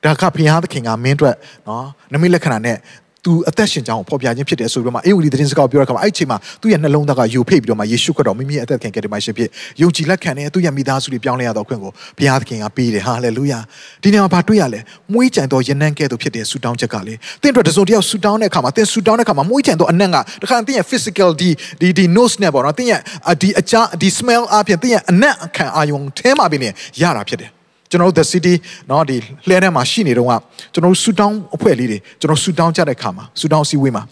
[0.04, 2.76] ဒါကဘုရားသခင်ကမင်းအတွက်နော်နမိတ်လက္ခဏာနဲ့
[3.24, 9.48] သူအသက်ရှင်ကြောင်းကိုဖော်ပြခြင်းဖြစ်တယ်ဆိုပြီးတော့မှအေဝံဂေလိသတင်းစကားကိုပြောတဲ့အခါမှာအဲ့ဒီအချိန်မှာသူ့ရဲ့နှလုံးသားကယူဖိတ်ပြီးတော့မှယေရှုခရစ်တော်မိမိရဲ့အသက်ခင်ကယ်တင်ပါရှင်ဖြစ်
[9.82, 13.58] ယုံကြည်လက်ခံတဲ့သူ့ရဲ့မိသားစုတွေပြောင်းလဲရတော့ခွင့်ကိုဘုရားသခင်ကပေးတယ်ဟာလေလုယာ
[14.02, 14.80] ဒီနေ့မှာဘာတွေ့ရလဲ
[15.12, 21.50] မွေးကြံတော်ယနန်းကဲ့သို့ဖြစ်တဲ့ဆူတောင်းချက်ကလေသင်တို့တစုံတယောက်ဆူတောင်းတဲ့အခါမှာသင်ဆူတောင်းတဲ့အခါမှာမွေးကြံတော်အနံ့ကတခါသင်ရဲ့ physical ဒီ
[21.80, 23.00] ဒီဒီ nose နဲ့ပေါ့နော်သင်ရဲ့
[23.40, 27.50] ဒီအကြဒီ smell အပြင်သင်ရဲ့အနံ့ခံအာယုံထဲမှာပြင်ရတာဖြစ်တယ်
[27.89, 28.53] ကျွန်တော်တို့ the city
[28.87, 29.17] เนาะဒီ
[29.47, 30.31] လှဲထဲမှာရှိနေတော့က
[30.73, 34.03] ကျွန်တော်တို့ဆူတောင်းအဖွဲ့လေးတွေကျွန်တော်ဆူတောင်းကြတဲ့ခါမှာဆူတောင်းစီဝေးမှာ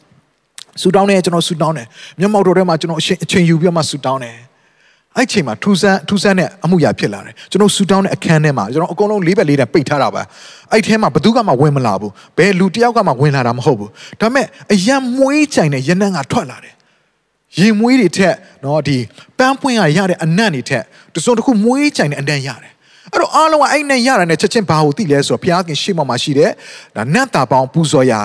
[0.81, 1.87] ဆူတောင်းနေကျွန်တော်ဆူတောင်းတယ်
[2.19, 4.35] မျက်မှောက်တော်ထဲမှာကျွန်တော်အချိန်အချိန်ယူပြီးမှဆူတောင်းတယ်
[5.17, 10.21] အဲ့ချိန်မှာထူဆန်းထူဆန်းတဲ့အမှုရာဖြစ်လာတယ်ကျွန်တော်ဆူတောင်းတဲ့အခန်းထဲမှာကျွန်တော်အကုန်လုံးလေးဘက်လေးတန်းပိတ်ထားတာပါ
[10.71, 13.89] အဲ့ထဲမှာဘသူကမှဝင်မလာဘူးဘယ်လူတယောက်ကမှဝင်လာတာမဟုတ်ဘူး
[14.21, 16.73] ဒါပေမဲ့အယံမွေးကြိုင်တဲ့ရနန်းကထွက်လာတယ်
[17.59, 18.97] ရင်မွေးတွေထက်เนาะဒီ
[19.37, 20.83] ပန်းပွင့်ရရတဲ့အနံ့တွေထက်
[21.13, 22.73] တစုံတစ်ခုမွေးကြိုင်တဲ့အနံ့ရတယ်
[23.12, 26.50] အဲ့တော့အားလုံးကအဲ့နဲ့ရတာနဲ့ချက်ချင်းဘာကိုသိလဲဆိုတော့ဘုရားခင်ရှေ့မှာမှာရှိတဲ့
[26.96, 28.20] ဒါနတ်တာပေါင်းပူဇော်ရာ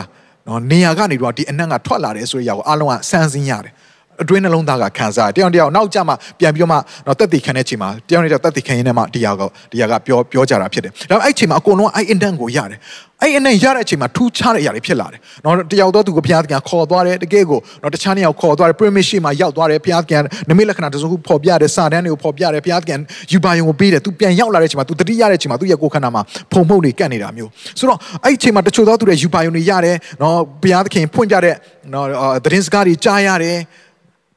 [0.47, 3.73] နော်နေရာကနေတော့ဒီအနံ့ကထွက်လာတယ်ဆိုတဲ့အရာကိုအားလုံးကစမ်းစင်းရတယ်
[4.21, 6.77] အတွင်းနှလုံးသားကခံစားတယောက်တယောက်နောက်ကြမှာပြန်ပြီးတော့မှ
[7.07, 12.79] တော့တက်တည်ခံတဲ့ချိန်မှာတယောက်နဲ့တယောက်တက်တည်ခံရင်းနဲ့မှတရားကတရားကပြောပြောကြတာဖြစ်တယ်ဒါပေမဲ့အဲ့ချိန်မှာအကုန်လုံးအဲ့အင်တန်ကိုရတယ်
[13.23, 22.99] အဲ့အနဲ့ရတဲ့အချိန်မှာထူးခြားတဲ့အရာတွေဖြစ်လာတယ်နော်တယောက်တော့သူကဘုရားသခင်ခေါ်သွားတယ်တကယ်ကိုနော်တခြားနေရာခေါ်သွားတယ် permission မှာရောက်သွားတယ်ဘုရားသခင်နမိတ်လက္ခဏာတစုံခုပေါ်ပြတယ်စာတန်းတွေကိုပေါ်ပြတယ်ဘုရားသခင်
[23.31, 26.21] ယူပါယုံကိုပေးတယ်သူပြန်ရောက်လာတဲ့အချိန်မှာသူတတိရတဲ့အချိန်မှာသူရဲ့ကိုယ်ခန္ဓာမှာ
[26.51, 27.49] ဖုံမှုန့်တွေကတ်နေတာမျိုး
[27.79, 31.55] ဆိုတော့အဲ့အချိန်မှာတချို့သောသူတွေယူပါယုံတွေရတယ်နော်ဘုရားသခင်ဖွင့်ပြတဲ့
[31.93, 32.07] နော်
[32.45, 33.57] သတင်းစကားတွေကြားရတယ်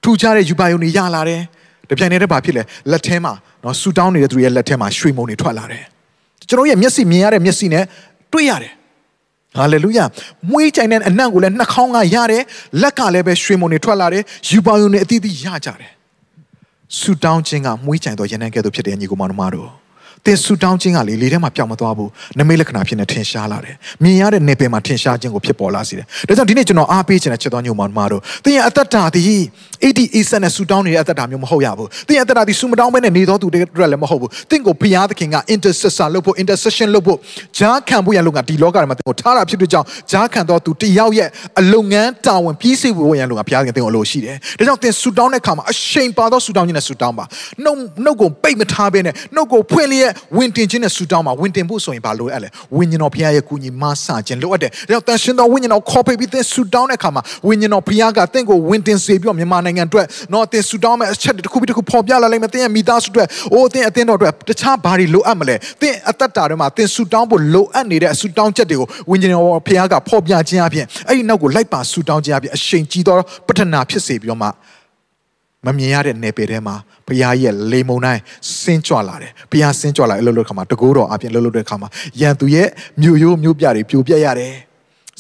[0.03, 1.41] ထူးခြားတဲ့ယူပါယုံတွေရလာတယ်
[1.91, 3.33] တပြိုင်တည်းဘာဖြစ်လဲလက်ထဲမှာ
[3.65, 5.85] နော်ဆူတောင်းနေတဲ့သူရဲ့လက်ထဲမှာရွှေမုံတွေထွက်လာတယ်
[6.49, 7.85] ကျွန်တော်ရဲ့မျက်စိမြင်ရတဲ့မျက်စိနဲ့
[8.33, 8.73] တွေ့ရတယ်
[9.57, 10.05] ဟာလေလုယာ
[10.51, 12.43] မွေးကြိုင်တဲ့အနံ့ကိုလည်းနှာခေါင်းကရတယ်
[12.83, 15.91] လက်ကလည်းပဲရွှေမုံတွေထွက်လာတယ်ယူပါယုံတွေအသီးသီးရကြတယ်
[16.99, 19.86] ဆူတောင်းခြင်းကမွေးကြိုင်သောရနံကဲ့သို့ဖြစ်တဲ့ညီကောင်မတို့
[20.27, 29.41] သင်ဆူတောင်းခြင်းကလေလေထဲမှာပျောက်မသွားဘူးနမိတ်လက္ခဏာဖြစ်နေထင်ရှားလာတယ်မြင်ရတဲ့နေပင်မှာထင်ရှားခြင်းကိုဖြစ်ပေါ်လာစေတယ်ဒါကြောင့်ဒီနေ့ကျွန်တော်အားပေးခြင်းနဲ့ချက်တော်ညုံမောင်မတို့သင်ရဲ့အသက်တာသည်
[29.85, 37.19] 80 80နဲ့ဆူတောင်းနေတဲ့အသက်တာမျိုးမဟုတ်ရဘူးသင်ရဲ့အသက်တာသည်ဆူမတောင်းဘဲနဲ့နေသောသူတွေအတွက်လည်းမဟုတ်ဘူးသင်ကိုဘုရားသခင်က intercessor လုပ်ဖို့ intercession လုပ်ဖို့
[37.59, 41.29] ဂျားခံဖို့ရလို့ကဒီလောကထဲမှာသင်ကိုထားတာဖြစ်တဲ့ကြောင့်ဂျားခံသောသူတယောက်ရဲ့
[41.61, 47.25] အလုံငန်းတာဝန်ပြီးစီဖို့ရလို့ကဘုရားသခင်သင်ကိုအလိုရှိတယ်ဒါကြောင့်သင်ဆူတောင်းတဲ့အခါမှာအရှိန်ပါသောဆူတောင်းခြင်းနဲ့ဆူတောင်းပါ
[47.65, 73.17] နှုတ်နှုတ်ကိုပိတ်မထားဘဲနဲ့နှုတ်ကိုဖွင့်လျက်ဝင်တင်ခြင်းနဲ့ဆူတောင်းပါဝင်တင်ဖို့ဆိုရင်ဘာလိုအပ်လဲဝိညာဉ်တော်ဘုရားရဲ့ကူညီမဆာခြင်းလိုအပ်တယ်ဒါကြောင့်တန်ရှင်တော်ဝိညာဉ်တော်ခေါ်ပေးပြီးသင်ဆူတောင်းတဲ့အခါမှာဝိညာဉ်တော်ဘုရားကသင်ကိုဝင်တင်စေပြီးတော့မြန်မာနိုင်ငံအတွက်နော်သင်ဆူတောင်းမဲ့အချက်တစ်ခုပြီးတစ်ခုပေါ်ပြလာလိမ့်မယ်သင်ရဲ့မိသားစုအတွက်အိုးသင်အသင်းတော်အတွက်တခြားဘာတွေလိုအပ်မလဲသင်အသက်တာထဲမှာသင်ဆူတောင်းဖို့လိုအပ်နေတဲ့ဆူတောင်းချက်တွေကိုဝိညာဉ်တော်ဘုရားကပေါ်ပြခြင်းအပြင်အဲ့ဒီနောက်ကိုလိုက်ပါဆူတောင်းခြင်းအပြင်အရှိန်ကြီးသော
[73.49, 74.49] ပထနာဖြစ်စေပြီးတော့မှ
[75.67, 76.75] မမြင်ရတဲ့နယ်ပယ်ထဲမှာ
[77.07, 78.23] ဘုရားရဲ့လေမုန်တိုင်း
[78.61, 81.89] ဆင်းကြွလာတယ်ဘုရားဆင်းကြွလာအလုပ်လုပ်ခါမှာတကိုးတော်အပြင်လှုပ်လှုပ်တဲ့ခါမှာ
[82.21, 82.69] ရန်သူရဲ့
[83.03, 84.55] မြို့ရိုးမြို့ပြတွေပြိုပြက်ရတယ်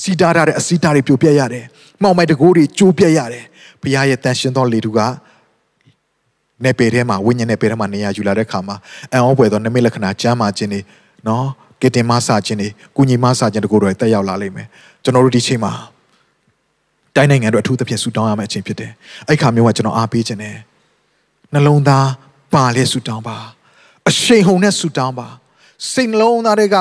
[0.02, 1.64] စီတာရတဲ့အစီတာတွေပြိုပြက်ရတယ်
[2.02, 3.44] မှောင်မိုက်တကိုးတွေကျိုးပြက်ရတယ်
[3.82, 4.98] ဘုရားရဲ့တန်ရှင်သောလေတူက
[6.64, 8.76] နေပယ်ထဲမှာဝိညာဉ်နယ်ပယ်ထဲမှာနေရာယူလာတဲ့ခါမှာ
[9.12, 10.80] အံ့ဩဖွယ်သောနမိတ်လက္ခဏာကျမ်းမာခြင်းတွေ
[11.26, 11.46] နော်
[11.82, 14.66] ကတင်မဆာခြင်းတွေကုညီမဆာခြင်းတကိုယ်တော်တက်ရောက်လာလိမ့်မယ်
[15.04, 15.72] ကျွန်တော်တို့ဒီချိန်မှာ
[17.16, 18.92] တိုင်းနိုင်ငံတို့အထူးသဖြင့်ဆူတောင်းရမယ့်အချိန်ဖြစ်တယ်
[19.28, 20.56] အဲ့ခါမျိုးကကျွန်တော်အားပေးခြင်းနဲ့
[21.52, 22.08] နှလုံးသား
[22.54, 23.36] ပါလေဆူတောင်းပါ
[24.08, 25.28] အရှိန်ဟုန်နဲ့ဆူတောင်းပါ
[25.92, 26.76] စိတ်နှလုံးသားတွေက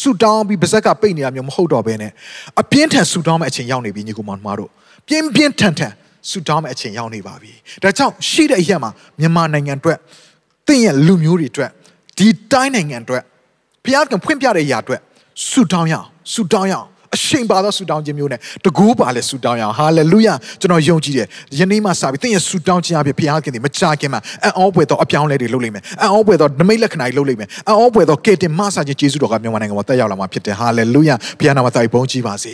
[0.00, 2.10] ဆူတောင်းပြီးပါဇက်ကပိတ်နေတာမျိုးမဟုတ်တော့ဘဲနဲ့
[2.60, 4.70] အပြင်းထန်ဆူတောင်းမယ့်အချိန်ရောက်နေပြီညီကောင်မတို့
[5.08, 5.92] ပြင်းပြင်းထန်ထန်
[6.30, 8.90] ဆူတောင်းမယ့်အချိန်ရောက်နေပါပြီဒါကြောင့်ရှိတဲ့အရက်မှာ
[9.20, 9.98] မြန်မာနိုင်ငံအတွက်
[10.68, 11.70] တင့်ရဲ့လူမျိုးတွေအတွက်
[12.18, 13.22] ဒီတိုင်းနိုင်ငံအတွက်
[13.84, 15.00] ဘုရားကဖွင့်ပြတဲ့အရာအတွက်
[15.48, 21.26] ဆူတောင်းရအောင်ဆူတောင်းရအောင် အရှိန်ပါသောဆူတောင်းခြင်းမျိုးနဲ့တကူပါလဲဆူတောင်းရအောင်ဟာလေလုယာကျွန်တော်ယုံကြည်တယ်
[21.58, 32.52] ယနေ့မှစပြီးသင်ရဲ့ဆူတောင်းခြင်းအပြင်ဘုရားခင်ဒီမကြခင်မှာအံ့ဩပွေသောအပြောင်းလဲတွေလုပ်လိမ့်မယ်အံ့ဩပွေသောနမိတ်လက္ခဏာတွေလုပ်လိမ့်မယ်အံ့ဩပွေသောကယ်တင်မဆာခြင်းယေရှုတော်ကမြန်မာနိုင်ငံမှာတက်ရောက်လာမှာဖြစ်တယ်ဟာလေလုယာဘုရားနာမတော်ဘုန်းကြီးပါစေ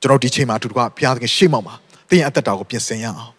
[0.00, 1.74] ကျွန်တော်ဒီချိန်မှာအတူတကွဘုရားခင်ရှေ့မောက်မှာ
[2.10, 3.32] သင်ရဲ့အသက်တာကိုပြင်ဆင်ရအောင်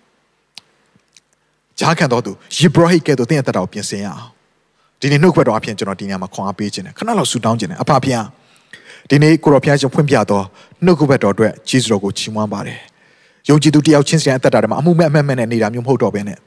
[1.79, 4.29] ဂျားခံတော်သူယေဘရဟိကဲ့သို့သင်ရဲ့အသက်တာကိုပြင်ဆင်ရအောင်
[5.01, 8.25] ဒီနေ့နှုတ်ခွက်တော်အပြင်ကျွန်တော်ဒီညမှာခွန်အားပေးခြင်းတယ်ခဏလောက်ဆူတောင်းခြင်းတယ်အဖဖျား
[9.09, 10.45] ဒီနေ့ကိုရောဖျားရှင်ဖွင့်ပြတော့
[10.85, 12.79] နှုတ်ခွက်တော်အတွက်ဂျေဇုတော်ကိုချီးမွမ်းပါတယ်
[13.49, 16.39] ယုံကြည်သူတယောက်ချင်းစီတဲ့အသက်တာထဲမှာအမှုမဲ့အမှတ်မဲ့နဲ့နေတာမျိုးမဟုတ်တော့ဘဲနဲ့ယ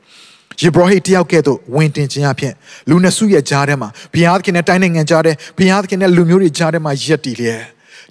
[0.61, 2.53] ယေဘရဟိတယောက်ကဲ့သို့ဝင်တင်ခြင်းအဖြစ်
[2.89, 7.63] လူနှစ်စုရဲ့ကြားထဲမှာဘုရားသခင်နဲ့တိုင်းနိုင်ငံကြားထဲဘုရားသခင်နဲ့လူမျိုးတွေကြားထဲမှာယက်တည်လျက်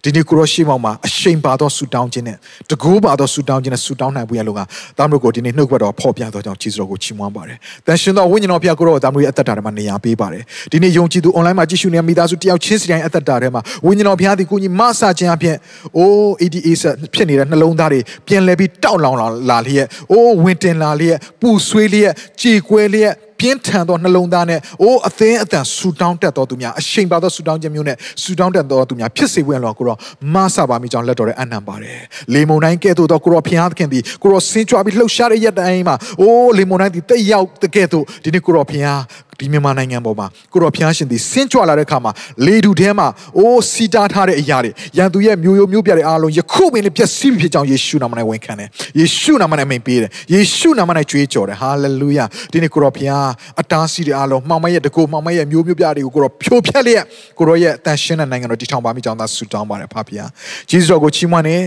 [0.03, 2.37] ဒီနေ့ကိုရရှိမောင်မှာအရှိန်ပါသောဆူတောင်းခြင်းနဲ့
[2.69, 4.61] တကူပါသောဆူတောင်းခြင်းနဲ့ဆူတောင်းနိုင်ဖို့ရလို့က
[4.97, 15.55] သားမတို့ကိုဒီနေ့နှုတ်ကပတ်တော်ဖော်ပြသောကြောင့်ကြီးစွာကိုချီးမွမ်းပါတယ်။တန်ရှင်သောဝိညာဉ်တော်ဖျားကိုရောသားမတို့ရဲ့အသက်တာထဲမှာနေရာပေးပါတယ်။ဒီနေ့ယုံကြည်သူ online မှာကြည့်ရှုနေတဲ့မိသားစုတယောက်ချင်းစီတိုင်းအသက်တာထဲမှာဝိညာဉ်တော်ဖျားသည်ကိုကြီးမဆာခြင်းအပြင်
[15.97, 19.17] အိုး ADA ဆက်ဖြစ်နေတဲ့နှလုံးသားတွေပြန်လဲပြီးတောက်လောင်
[19.49, 29.97] လာလျက်အိုးဝင်တင်လာလျက်ပူဆွေးလျက်ကြေကွဲလျက် ပြင်းထန်သောနှလုံးသားနဲ့အိုးအသင်းအတန်ဆူတောင်းတက်တော်သူများအရှိန်ပါသောဆူတောင်းခြင်းမျိုးနဲ့ဆူတောင်းတက်တော်သူများဖြစ်စေဝင်လောကိုတော့
[30.33, 31.99] မဆပါမိကြောင်းလက်တော်ရဲ့အနံပါတယ်
[32.33, 38.99] လေမုန်တိုင်းကဲ့သို့သောကိုရောဖျားသခင်သည်ကိုရောဆင်းကြွပြီးလှုပ်ရှားတဲ့ရက်တိုင်းမှာအိုးလေမုန်တိုင်းသည်တက်ရောက်တဲ့ကဲ့သို့ဒီနေ့ကိုရောဖျား
[39.41, 42.11] ဒီမြန်မာနိုင်ငံပေါ်မှာကိုရောဖျားရှင်သည်ဆင်းကြွလာတဲ့အခါမှာ
[42.45, 48.69] လေတူထဲမှာအိုးစီတာထားတဲ့အရာတွေရန်သူရဲ့မျိုးရိုးမျိုးပြတဲ့အားလုံးယခုပင်လည်းပျက်စီးပြီဖြစ်ကြောင်းယေရှုနာမနဲ့ဝန်ခံတယ်
[48.99, 53.27] ယေရှုနာမနဲ့မိန်ပေးတယ်ယေရှုနာမနဲ့ကြွေးကြော်တယ်ဟာလေလုယာဒီနေ့ကိုရောဖျား
[53.61, 57.03] အတားစီတဲ့အားလုံးမှောင်မရဲ့တကူမှောင်မရဲ့မျိုးမျိုးပြတွေကိုကိုရောဖြိုဖျက်လျက်
[57.37, 60.29] ကိုရောရဲ့အတန်ရှင်းတဲ့နိုင်ငံတော်တည်ထောင်ပါမိကြောင်းသာဆုတောင်းပါတယ်ဖဖျား
[60.71, 61.63] ယေရှုတော်ကိုချီးမွမ်းတယ်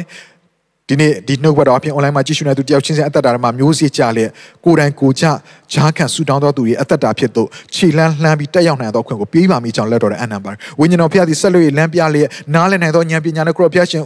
[0.90, 4.30] ဒီနေ့ဒီနှုတ်ဘတ်တော်အပြင် online မှာကြည့်ရှုနေသူတယောက်ချင်းချင်းအသက်တာမှာမျိုးစေ့ကြလျက်
[4.64, 5.24] ကိုယ်တိုင်ကိုကြ
[5.72, 14.02] ဂျားခံဆူတောင်းတော်သူရဲ့အသက်တာဖြစ်သို့ခြေလန်းလှမ်းပြီးတက်ရောက်နိုင်သောခွင့်ကိုပေးပါမိကြောင်းလက်တော်တဲ့အနံပါဝိညာဉ်တော်ဖျားသည်ဆက်လို့ရလမ်းပြလျက်နားလည်နိုင်သောဉာဏ်ပညာနဲ့ကိုရောဖျားရှင်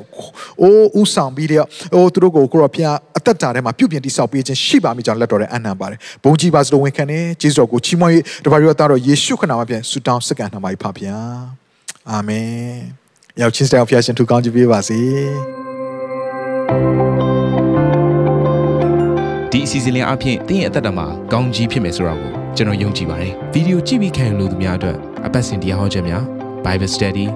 [0.63, 1.63] အိုးဥဆောင်ပြီးတဲ့
[1.95, 8.13] အိုးသူတို့ကိုကိုရောဖျားအသက်တာထဲမှာပြုပြင်တိဆောက်ပေးခြင်းရှိပါမိကြောင်းလက်တော်တဲ့အနံပါတယ်ဘုန်းကြီးပါစလို့ဝန်ခံနေဂျေဇုတော်ကိုချီးမွမ်း၍
[8.45, 11.17] တပါးရောသားတော်ယေရှုခနာမှာပြန်ဆူတောင်းစက္ကန့်နှမှာဖပါဗျာ
[12.11, 12.49] အာမင်
[13.41, 15.68] ရောက်ချင်းစတဲ့ဖျားရှင်ထူကောင်းချီးပေးပါစေ
[16.69, 24.97] ဒီအစီအစဉ်လေးအပြင်တင်းရဲ့အသက်တာမှာကောင်းကြီးဖြစ်မယ်ဆိုတာကိုကျွန်တော်ယုံကြည်ပါတယ်ဗီဒီယိုကြည့်ပြီးခံယူလို့သူများအတွက်
[25.27, 26.23] အပတ်စဉ်တရားဟောခြင်းများ
[26.65, 27.27] Bible Study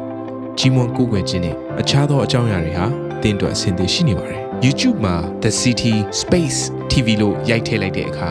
[0.59, 2.87] ကြီးမွန်ကိုယ်ွယ်ခြင်းနဲ့အခြားသောအကြောင်းအရာတွေဟာ
[3.23, 6.59] တင်းအတွက်အဆင်သင့်ရှိနေပါတယ် YouTube မှာ The City Space
[6.91, 8.31] TV လို့ရိုက်ထည့်လိုက်တဲ့အခါ